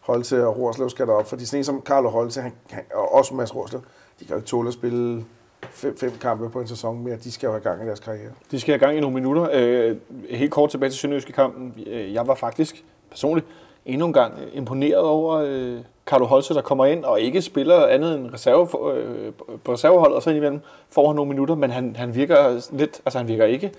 [0.00, 3.34] Holte og Rorslev skal derop, fordi sådan en som Karl Holte, han, han, og også
[3.34, 3.80] Mads Rorslev,
[4.20, 5.24] de kan jo ikke tåle at spille
[5.70, 7.16] fem, fem kampe på en sæson mere.
[7.16, 8.30] De skal jo have gang i deres karriere.
[8.50, 9.48] De skal have gang i nogle minutter.
[9.52, 9.96] Øh,
[10.30, 11.74] helt kort tilbage til Sønderjyske kampen.
[11.86, 13.46] Øh, jeg var faktisk personligt
[13.84, 15.80] endnu en gang imponeret over øh,
[16.10, 19.32] Carlo Holse, der kommer ind og ikke spiller andet end reserve, øh,
[19.64, 23.18] på reserveholdet, og så indimellem får han nogle minutter, men han, han virker lidt, altså
[23.18, 23.72] han virker ikke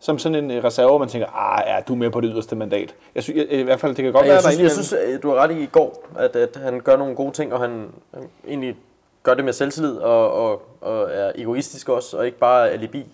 [0.00, 2.30] som sådan en øh, reserve, hvor man tænker, ah, ja, du er med på det
[2.32, 2.94] yderste mandat.
[3.14, 4.84] Jeg synes, jeg, i hvert fald, det kan godt Ja, være, jeg, der synes, jeg
[4.84, 7.52] synes, at du har ret i i går, at, at han gør nogle gode ting,
[7.52, 8.76] og han, han egentlig
[9.22, 13.06] gør det med selvtillid, og, og, og er egoistisk også, og ikke bare alibi.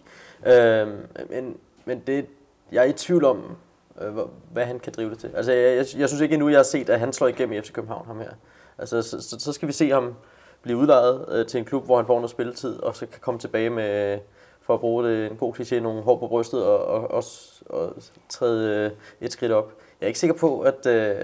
[0.47, 0.91] Øhm,
[1.31, 2.27] men, men det,
[2.73, 3.57] jeg er i tvivl om,
[4.03, 4.13] øh,
[4.53, 5.31] hvad han kan drive det til.
[5.37, 7.61] Altså, jeg, jeg, jeg synes ikke endnu, jeg har set, at han slår igennem i
[7.61, 8.31] FC København, ham her.
[8.79, 10.15] Altså, så, så, så skal vi se ham
[10.63, 13.41] blive udlejet øh, til en klub, hvor han får noget spilletid, og så kan komme
[13.41, 14.19] tilbage med,
[14.63, 17.25] for at bruge det, en god kliché, nogle hår på brystet, og, og, og,
[17.71, 17.93] og
[18.29, 19.73] træde øh, et skridt op.
[20.01, 21.17] Jeg er ikke sikker på, at, øh,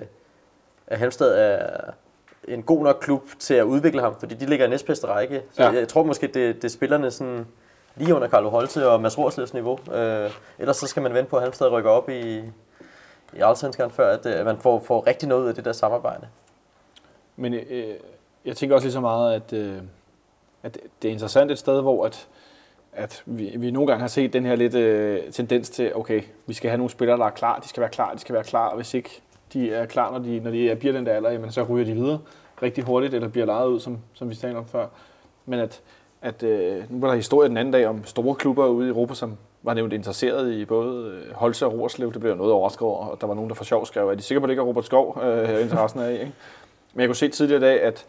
[0.86, 1.90] at Halmstad er
[2.48, 5.42] en god nok klub til at udvikle ham, fordi de ligger i næstbedste række.
[5.52, 5.70] Så Ja.
[5.70, 7.46] jeg tror måske, det, det er spillerne sådan
[7.96, 9.78] lige under Carlo Holte og Mads Rorslevs niveau.
[9.94, 12.38] Øh, ellers så skal man vente på, at Halmstad rykker op i,
[13.32, 16.28] i Allsvenskan, før at, øh, man får, får rigtig noget ud af det der samarbejde.
[17.40, 17.94] Men øh,
[18.44, 19.76] jeg tænker også lige så meget, at, øh,
[20.62, 22.28] at det er interessant et sted, hvor at,
[22.92, 26.54] at vi, vi nogle gange har set den her lidt øh, tendens til, okay, vi
[26.54, 28.68] skal have nogle spillere, der er klar, de skal være klar, de skal være klar,
[28.68, 29.22] og hvis ikke
[29.52, 31.92] de er klar, når de, når de bliver den der alder, jamen, så ryger de
[31.92, 32.18] videre
[32.62, 34.86] rigtig hurtigt, eller bliver lejet ud, som, som vi talte om før.
[35.46, 35.80] Men at,
[36.22, 39.14] at øh, nu var der historie den anden dag om store klubber ude i Europa,
[39.14, 42.12] som var nævnt interesseret i både øh, Holse og Rorslev.
[42.12, 44.20] Det blev noget overrasket over, og der var nogen, der for sjov skrev, at de
[44.20, 46.20] er sikre på, at det ikke er Robert Skov, øh, interessen er i.
[46.20, 46.32] Ikke?
[46.94, 48.06] Men jeg kunne se tidligere i dag, at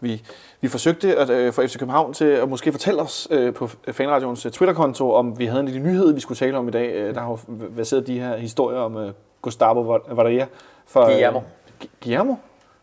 [0.00, 0.22] vi,
[0.60, 4.46] vi forsøgte at øh, få FC København til at måske fortælle os øh, på Fanradions
[4.46, 6.92] øh, Twitter-konto, om vi havde en lille nyhed, vi skulle tale om i dag.
[6.94, 7.38] Øh, der har jo
[7.76, 9.12] baseret de her historier om øh,
[9.42, 10.46] Gustavo Varela.
[10.86, 11.40] For, Guillermo.
[11.82, 12.34] Gu- Guillermo?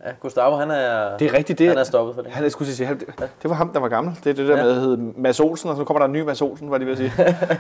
[0.05, 1.59] Ja, Gustavo, han er, Det er rigtigt.
[1.59, 2.31] Det, han er stoppet for det.
[2.31, 4.15] han skulle sige, han, det, det var ham, der var gammel.
[4.23, 4.63] Det er det der Ja.
[4.63, 6.87] med, at hed Mads Olsen, og så kommer der en ny Mads Olsen, var det
[6.87, 7.13] ved at sige.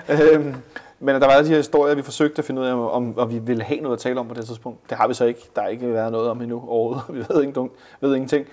[0.33, 0.55] øhm,
[0.99, 3.39] men der var de her historier, vi forsøgte at finde ud af, om, om vi
[3.39, 4.89] ville have noget at tale om på det tidspunkt.
[4.89, 5.49] Det har vi så ikke.
[5.55, 7.03] Der har ikke været noget om endnu overhovedet.
[7.15, 7.71] Vi ved, ingenting,
[8.01, 8.45] ved ingenting.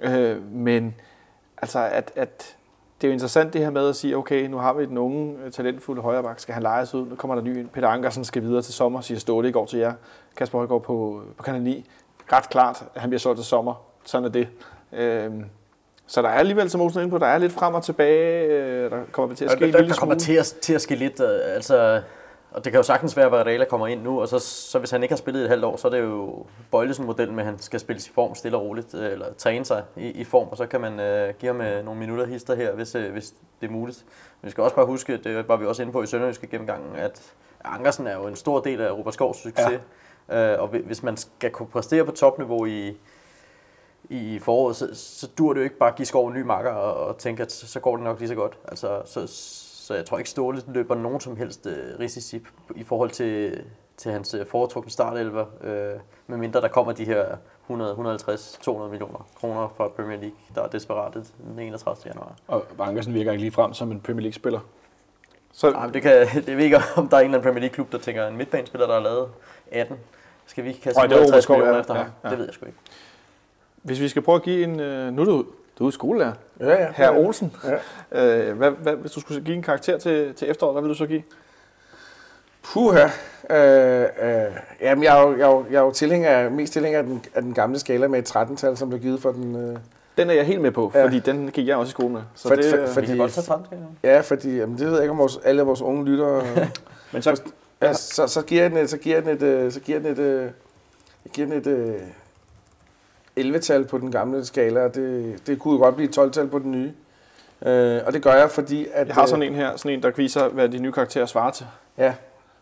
[0.00, 0.94] Øh, men
[1.62, 2.56] altså, at, at
[3.00, 5.36] det er jo interessant det her med at sige, okay, nu har vi den unge,
[5.44, 7.06] øh, talentfulde højreback, skal han lejes ud?
[7.06, 7.68] Nu kommer der ny ind.
[7.68, 9.92] Peter Ankersen skal videre til sommer, siger Ståle i går til jer.
[10.36, 11.84] Kasper Højgaard på, på kanal 9.
[12.32, 13.74] Ret klart, at han bliver solgt til sommer.
[14.04, 14.48] Sådan er det.
[14.92, 15.44] Øhm,
[16.06, 18.46] så der er alligevel, som Olsen er inde på, der er lidt frem og tilbage.
[18.46, 20.74] Øh, der kommer til at ske der, en der, lille der kommer til at, til
[20.74, 22.02] at ske lidt, øh, altså,
[22.50, 24.90] og det kan jo sagtens være, at Varela kommer ind nu, og så, så hvis
[24.90, 27.58] han ikke har spillet et halvt år, så er det jo Bøjlesen-modellen med, at han
[27.58, 30.56] skal spilles i form stille og roligt, øh, eller træne sig i, i form, og
[30.56, 33.66] så kan man øh, give ham øh, nogle minutter hister her, hvis, øh, hvis det
[33.66, 34.04] er muligt.
[34.42, 36.96] Men vi skal også bare huske, det var vi også inde på i Sønderjyske gennemgangen,
[36.96, 37.32] at
[37.64, 39.78] Ankersen er jo en stor del af Robert Skovs succes, ja.
[40.28, 42.96] Øh, og hvi- hvis man skal kunne præstere på topniveau i,
[44.08, 46.70] i foråret, så, så dur det jo ikke bare at give Skov en ny makker
[46.70, 48.58] og, og tænke, at så, så går det nok lige så godt.
[48.68, 49.26] Altså, så,
[49.86, 52.40] så jeg tror ikke, Ståle løber nogen som helst øh, risici
[52.74, 53.64] i forhold til,
[53.96, 57.26] til hans øh, foretrukne startelver, øh, medmindre der kommer de her
[57.66, 61.96] 100, 150, 200 millioner kroner fra Premier League, der er desperate den 31.
[62.06, 62.34] januar.
[62.48, 64.60] Og Ankersen virker ikke lige frem som en Premier League-spiller.
[65.52, 66.12] Så, Ej, det kan,
[66.46, 68.86] jeg ved ikke, om der er en eller anden Premier League-klub, der tænker, en midtbanespiller,
[68.86, 69.28] der har lavet
[69.72, 69.96] 18,
[70.46, 71.80] skal vi kaste er 150 Robert Skov, millioner ja.
[71.80, 72.10] efter Ja, ham?
[72.24, 72.30] ja.
[72.30, 72.78] Det ved jeg sgu ikke.
[73.82, 74.80] hvis vi skal prøve at give en...
[74.80, 75.44] Øh, nu er du,
[75.78, 76.32] du er skolelærer.
[76.60, 76.88] Ja, ja.
[76.94, 77.52] Herr Olsen.
[78.12, 78.48] Ja.
[78.48, 80.94] Øh, hvad, hvad, hvis du skulle give en karakter til, til efteråret, hvad vil du
[80.94, 81.22] så give?
[82.62, 83.04] Puha.
[83.50, 86.98] Øh, øh, jamen, jeg er jo, jeg er jo, jeg er jo tilhænger, mest tilhænger
[86.98, 89.56] af den, af den gamle skala med et 13-tal, som blev givet for den...
[89.70, 89.76] Øh,
[90.16, 91.04] Den er jeg helt med på, Ja.
[91.04, 92.20] fordi den gik jeg også i skole med.
[92.34, 94.12] Så For- det, for- øh, for- Vi kan Fordi- godt tage 13, skal jeg?
[94.14, 96.42] ja, fordi jamen, det ved jeg ikke, om vores, alle vores unge lyttere...
[97.12, 97.42] men så,
[97.82, 100.18] ja, så, så giver den et, så giver den et, øh, så giver den et,
[100.18, 100.42] øh,
[101.24, 102.00] jeg giver den et øh,
[103.54, 106.58] 11-tal på den gamle skala, og det, det kunne jo godt blive et 12-tal på
[106.58, 106.92] den nye.
[107.66, 109.06] Øh, og det gør jeg, fordi at...
[109.06, 111.50] jeg har sådan øh, en her, sådan en, der viser, hvad de nye karakterer svarer
[111.50, 111.66] til.
[111.98, 112.14] Ja.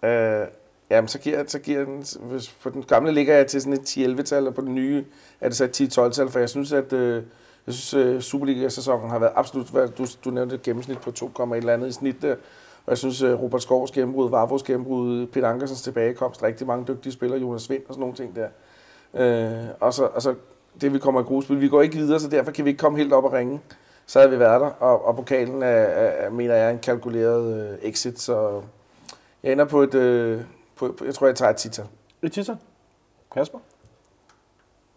[0.09, 0.47] Øh,
[0.91, 2.05] jamen, så giver, så giver den...
[2.21, 5.05] Hvis på den gamle ligger jeg til sådan et 10-11-tal, og på den nye
[5.41, 6.93] er det så et 10-12-tal, for jeg synes, at...
[6.93, 7.23] Øh,
[7.67, 9.73] jeg synes, øh, Superliga-sæsonen har været absolut...
[9.99, 12.37] Du, du nævnte et gennemsnit på 2, et eller andet i snit der.
[12.87, 17.13] Og jeg synes, øh, Robert Skovs gennembrud, Varvos gennembrud, Peter Ankersens tilbagekomst, rigtig mange dygtige
[17.13, 18.49] spillere, Jonas Vind og sådan nogle ting der.
[19.15, 20.35] Øh, og, så, og så
[20.81, 21.61] det, vi kommer i gruppespil.
[21.61, 23.61] Vi går ikke videre, så derfor kan vi ikke komme helt op og ringe.
[24.07, 27.71] Så havde vi været der, og, og pokalen er, er, mener jeg, er en kalkuleret
[27.73, 28.63] øh, exit, så
[29.43, 30.41] jeg ender på et, øh,
[30.77, 31.85] på, på, jeg tror, jeg tager et tital.
[32.23, 32.57] Et titel.
[33.35, 33.59] Kasper?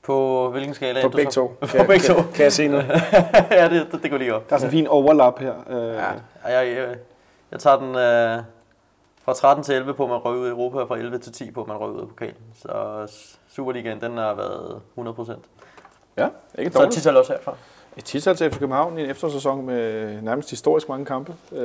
[0.03, 1.01] På hvilken skala?
[1.01, 1.47] På begge to.
[1.77, 2.13] På begge to.
[2.13, 2.85] Kan, kan jeg se noget?
[3.51, 4.49] ja, det, det, det går lige op.
[4.49, 5.53] Der er sådan en fin overlap her.
[5.69, 6.95] Øh, Ja, jeg, jeg,
[7.51, 8.43] jeg tager den øh,
[9.25, 11.31] fra 13 til 11 på, at man røg ud i Europa, og fra 11 til
[11.33, 12.35] 10 på, at man røg ud af pokalen.
[12.61, 12.69] Så
[13.49, 15.45] Superligaen, den har været 100 procent.
[16.17, 16.27] ja
[16.57, 16.93] ikke Så er dårligt.
[16.95, 17.55] tital også herfra.
[17.97, 21.33] Et titel til FC København i en efterårssæson med nærmest historisk mange kampe.
[21.51, 21.59] Øh,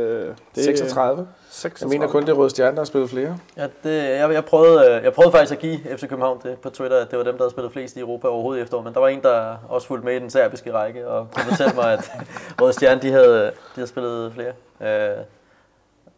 [0.54, 1.28] det 36.
[1.50, 1.92] 36.
[1.94, 3.38] Jeg mener kun, det er Røde Stjerne, der har spillet flere.
[3.56, 6.70] Ja, det, jeg, jeg, prøvede, øh, jeg prøvede faktisk at give FC København det på
[6.70, 8.94] Twitter, at det var dem, der havde spillet flest i Europa overhovedet i efteråret, men
[8.94, 11.92] der var en, der også fulgte med i den serbiske række og kunne fortælle mig,
[11.92, 12.12] at
[12.60, 14.52] Røde Stjerne, de havde, de havde spillet flere.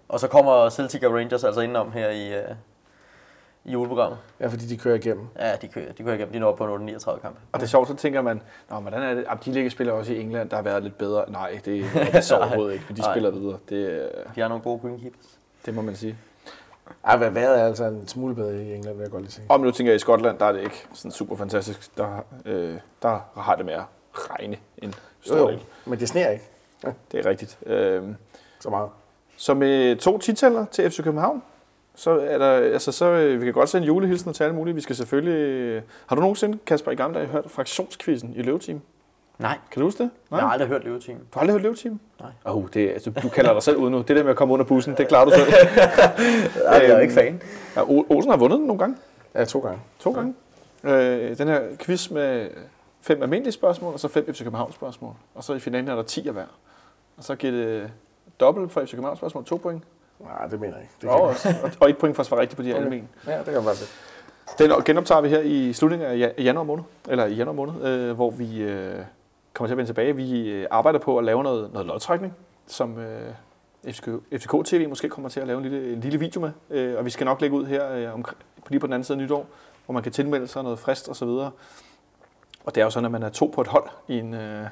[0.08, 2.42] Og så kommer Celtic og Rangers altså indenom her i, øh,
[3.64, 4.18] i juleprogrammet.
[4.40, 5.26] Ja, fordi de kører igennem.
[5.38, 6.32] Ja, de kører, de kører igennem.
[6.32, 7.40] De når op på en 39 kampe.
[7.52, 9.24] Og det er sjovt, så tænker man, Nå, hvordan er det?
[9.24, 11.24] Jamen, de ligger spiller også i England, der har været lidt bedre.
[11.30, 13.12] Nej, det, det er så overhovedet ikke, men de Nej.
[13.14, 13.58] spiller videre.
[13.68, 15.38] Det, øh, De har nogle gode greenkeepers.
[15.66, 16.16] det må man sige.
[17.04, 19.46] Ej, hvad vejret er altså en smule bedre i England, vil jeg godt lige sige.
[19.48, 21.96] Og nu tænker jeg, i Skotland, der er det ikke sådan super fantastisk.
[21.96, 23.84] Der, øh, der har det mere
[24.14, 25.62] regne end Jo, stor jo, del.
[25.84, 26.44] men det sner ikke
[27.12, 27.58] Det er rigtigt.
[27.66, 28.02] Øh,
[28.60, 28.88] så meget.
[29.36, 31.42] Så med to titaler til FC København,
[31.94, 34.74] så er der, altså så, øh, vi kan godt sende julehilsener til alle mulige.
[34.74, 35.34] Vi skal selvfølgelig...
[35.34, 38.80] øh, Har du nogensinde, Kasper, i gamle dage hørt fraktionskvisten i Løveteam?
[39.38, 40.10] Nej, Kan du huske det?
[40.30, 41.18] jeg har aldrig hørt Løveteam.
[41.18, 42.00] Du har aldrig hørt Løveteam?
[42.20, 42.30] Nej.
[42.44, 43.98] Oh, det, altså, du kalder dig selv ud nu.
[43.98, 45.46] Det der med at komme under bussen, det klarer du selv.
[46.72, 47.42] Jeg er ikke fan.
[47.76, 48.96] Ja, O- Olsen har vundet den nogle gange.
[49.34, 49.78] Ja, to gange.
[50.00, 50.34] To gange.
[50.84, 52.48] Øh, den her quiz med
[53.00, 55.12] fem almindelige spørgsmål, og så fem FC København spørgsmål.
[55.34, 56.44] Og så i finalen er der 10 af hver.
[57.16, 57.90] Og så giver det
[58.40, 59.82] dobbelt for FC København spørgsmål, to point.
[60.20, 60.94] Nej, det mener jeg ikke.
[61.00, 62.84] Det Og, kan og, og et point for at svare rigtigt på de her Okay.
[62.84, 63.10] almindelige.
[63.26, 63.90] Ja, det kan være det.
[64.58, 68.12] Den genoptager vi her i slutningen af ja- januar måned, eller i januar måned, øh,
[68.14, 68.94] hvor vi øh,
[69.52, 70.16] kommer til at vende tilbage.
[70.16, 72.34] Vi øh, arbejder på at lave noget, noget lodtrækning,
[72.66, 73.32] som øh,
[73.88, 76.50] FCK, FCK TV måske kommer til at lave en lille, en lille video med.
[76.70, 79.18] Øh, og vi skal nok lægge ud her øh, omkring, lige på den anden side
[79.18, 79.46] af nytår,
[79.86, 81.50] hvor man kan tilmelde sig noget frist og så videre.
[82.64, 84.66] Og det er jo sådan, at man er to på et hold i en, øh,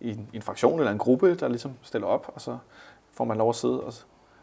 [0.00, 2.58] i en, i en fraktion eller en gruppe, der ligesom stiller op, og så
[3.18, 3.92] får man lov at sidde og,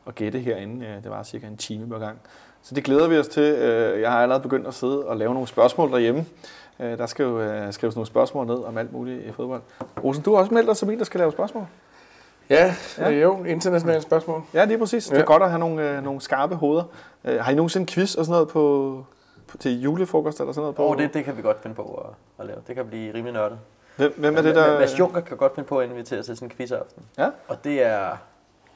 [0.06, 1.00] og gætte herinde.
[1.04, 2.20] Det var cirka en time per gang.
[2.62, 3.44] Så det glæder vi os til.
[3.44, 6.26] Øh, Jeg har allerede begyndt at sidde og lave nogle spørgsmål derhjemme.
[6.80, 9.62] Øh, Der skal jo øh, skrives nogle spørgsmål ned om alt muligt i fodbold.
[10.04, 11.66] Olsen, du har også meldt dig som en, der skal lave spørgsmål.
[12.50, 13.10] Ja, Ja.
[13.10, 14.42] jo, internationale spørgsmål.
[14.54, 15.08] Ja, lige præcis.
[15.08, 16.84] Det er godt at have nogle, øh, nogle skarpe hoveder.
[17.26, 19.06] Øh, Har I nogensinde quiz og sådan noget på,
[19.48, 20.76] på til julefrokost eller sådan noget?
[20.76, 20.88] På?
[20.90, 22.60] Oh, det, det kan vi godt finde på at, at lave.
[22.68, 23.60] Det kan blive rimelig nørdet.
[23.96, 24.80] Hvem, hvem er det, der...
[24.80, 27.04] Mads Juncker kan godt finde på at invitere til sådan en quizaften.
[27.18, 27.30] Ja.
[27.48, 28.10] Og det er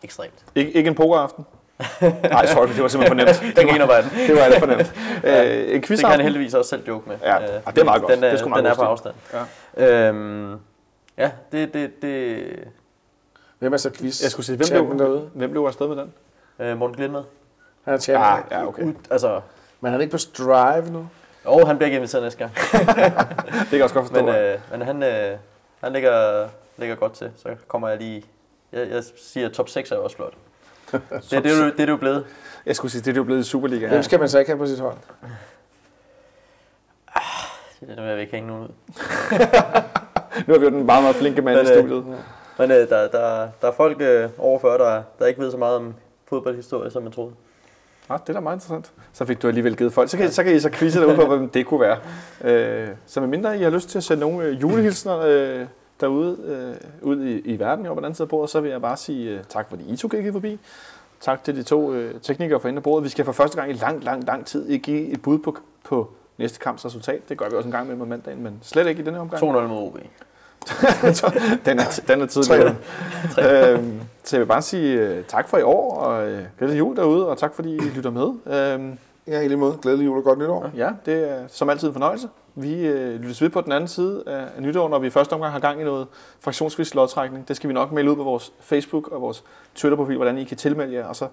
[0.04, 0.46] ekstremt.
[0.56, 1.46] Ikke, ikke en pokeraften?
[2.24, 3.56] Nej, sorry, det var simpelthen for nemt.
[3.58, 4.10] Den griner bare den.
[4.28, 4.94] Det var alt for nemt.
[5.24, 7.18] Øh, en Det kan han heldigvis også selv joke med.
[7.24, 8.14] Ja, Øh, og det er meget godt.
[8.14, 9.16] Den er, Det er meget den er på afstand.
[9.78, 10.56] Ja, øhm,
[11.18, 12.44] ja det, det, det
[13.60, 14.24] Hvem er så quiz?
[14.24, 15.30] Jeg skulle sige, hvem blev, derude?
[15.34, 16.14] hvem blev afsted med den?
[16.60, 17.24] øh, Morten Glind med.
[17.86, 18.34] Han er champion.
[18.34, 18.84] Ah, ja, okay.
[18.84, 19.42] Ud, altså,
[19.82, 21.08] Men han er ikke på Strive nu.
[21.46, 22.52] og han bliver ikke inviteret næste gang.
[22.56, 24.26] Det kan jeg også godt forstå.
[24.26, 25.38] Men, øh, men han, øh,
[25.84, 26.48] han ligger,
[26.78, 27.32] ligger godt til.
[27.38, 28.24] Så kommer jeg lige...
[28.72, 30.34] Jeg, jeg siger, at top 6 er også flot.
[30.92, 32.26] Det, det, er, det, er jo- det er det jo blevet.
[32.66, 33.88] Jeg skulle sige, det er jo blevet i Superliga.
[33.88, 34.96] Hvem skal man så ikke have på sit hold?
[37.80, 38.70] Det vil jeg ikke hænge nogen ud.
[40.48, 42.06] Nu har vi jo den meget, meget flinke mand i Men, øh, studiet.
[42.60, 45.58] Men øh, der, der, der er folk øh, over 40, der, der ikke ved så
[45.58, 45.94] meget om
[46.30, 47.32] fodboldhistorie, som jeg troede.
[48.10, 48.92] Ah, det er da meget interessant.
[49.14, 50.10] Så fik du alligevel givet folk.
[50.10, 51.98] Så kan, så kan I så quizze derude på, hvem det kunne være.
[52.44, 55.66] Øh, så medmindre I har lyst til at sende nogle julehilsner øh,
[56.02, 58.72] derude øh, ud i, i verden over på den anden side af bordet, så vil
[58.72, 60.60] jeg bare sige øh, tak, fordi I to kiggede forbi.
[61.22, 63.04] Tak til de to øh, teknikere for inde af bordet.
[63.04, 66.12] Vi skal for første gang i lang, lang, lang tid give et bud på, på
[66.38, 67.30] næste kamps resultat.
[67.30, 69.44] Det gør vi også en gang med om mandagen, men slet ikke i denne omgang.
[69.44, 69.98] 2-0 mod OB.
[71.66, 72.76] den, er, den er tidligere.
[73.74, 76.96] øhm, så jeg vil bare sige øh, tak for i år, og øh, glædelig jul
[76.96, 78.56] derude, og tak fordi I lytter med.
[78.56, 78.98] Øhm,
[79.30, 79.78] Ja, i lige måde.
[79.82, 80.70] Glædelig jul og godt nytår.
[80.76, 82.30] Ja, det er som altid en fornøjelse.
[82.56, 85.54] Vi øh, lyttes ved på den anden side af, nytår, når vi i første omgang
[85.54, 86.08] har gang i noget
[86.40, 87.48] fraktionsvis lodtrækning.
[87.48, 89.44] Det skal vi nok melde ud på vores Facebook og vores
[89.76, 91.06] Twitter-profil, hvordan I kan tilmelde jer.
[91.06, 91.28] Og så,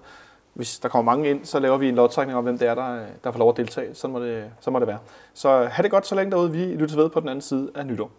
[0.53, 2.99] hvis der kommer mange ind, så laver vi en lodtrækning om, hvem det er, der,
[3.23, 3.95] der får lov at deltage.
[3.95, 4.99] Sådan må det, så må det være.
[5.33, 6.51] Så øh, have det godt så længe derude.
[6.51, 8.11] Vi lyttes ved på den anden side af nytår.